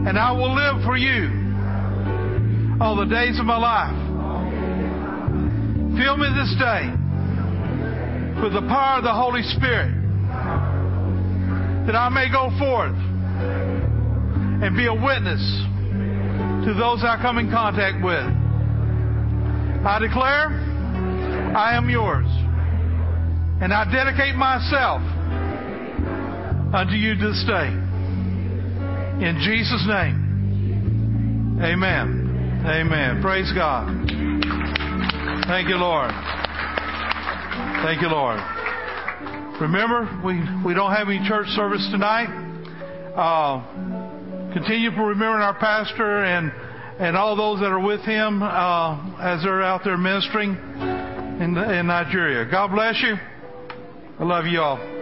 And 0.08 0.20
I 0.20 0.32
will 0.32 0.54
live 0.54 0.84
for 0.86 0.96
you 0.96 1.39
all 2.80 2.96
the 2.96 3.06
days 3.06 3.40
of 3.40 3.46
my 3.46 3.58
life. 3.58 3.96
Fill 5.98 6.18
me 6.18 6.28
this 6.32 6.56
day 6.58 6.88
with 8.42 8.54
the 8.54 8.66
power 8.68 8.98
of 9.00 9.04
the 9.04 9.14
Holy 9.14 9.44
Spirit 9.44 9.92
that 11.86 11.96
I 11.96 12.08
may 12.10 12.32
go 12.32 12.50
forth 12.58 12.96
and 14.64 14.78
be 14.78 14.88
a 14.88 14.94
witness 14.94 15.42
to 16.66 16.74
those 16.74 17.04
I 17.04 17.18
come 17.22 17.38
in 17.38 17.52
contact 17.52 18.04
with. 18.04 18.24
I 19.86 20.00
declare 20.00 20.50
I 21.56 21.76
am 21.76 21.90
yours. 21.90 22.28
And 23.62 23.74
I 23.74 23.84
dedicate 23.92 24.36
myself 24.36 25.02
unto 26.74 26.94
you 26.94 27.16
this 27.16 27.44
day. 27.46 27.68
In 29.26 29.42
Jesus' 29.44 29.86
name. 29.86 31.60
Amen. 31.62 32.19
Amen. 32.66 33.22
Praise 33.22 33.52
God. 33.54 33.88
Thank 35.48 35.70
you, 35.70 35.78
Lord. 35.78 36.12
Thank 37.84 38.02
you, 38.02 38.10
Lord. 38.10 38.40
Remember, 39.62 40.22
we, 40.24 40.42
we 40.66 40.74
don't 40.74 40.92
have 40.92 41.08
any 41.08 41.26
church 41.28 41.48
service 41.50 41.88
tonight. 41.92 42.28
Uh, 43.16 44.54
continue 44.54 44.92
to 44.92 45.02
remember 45.02 45.42
our 45.42 45.58
pastor 45.58 46.26
and 46.26 46.52
and 47.00 47.16
all 47.16 47.38
those 47.38 47.62
that 47.62 47.72
are 47.72 47.80
with 47.80 48.02
him 48.02 48.44
uh, 48.44 49.18
as 49.22 49.42
they're 49.44 49.62
out 49.64 49.82
there 49.86 49.98
ministering 49.98 50.52
in, 50.52 51.58
in 51.58 51.88
Nigeria. 51.88 52.46
God 52.52 52.72
bless 52.72 53.02
you. 53.02 53.16
I 54.20 54.24
love 54.26 54.46
you 54.46 54.60
all. 54.60 54.99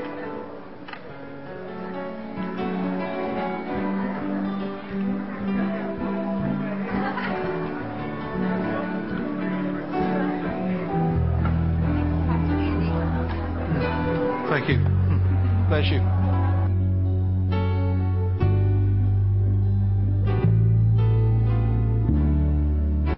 Bless 15.77 15.91
you. 15.91 16.26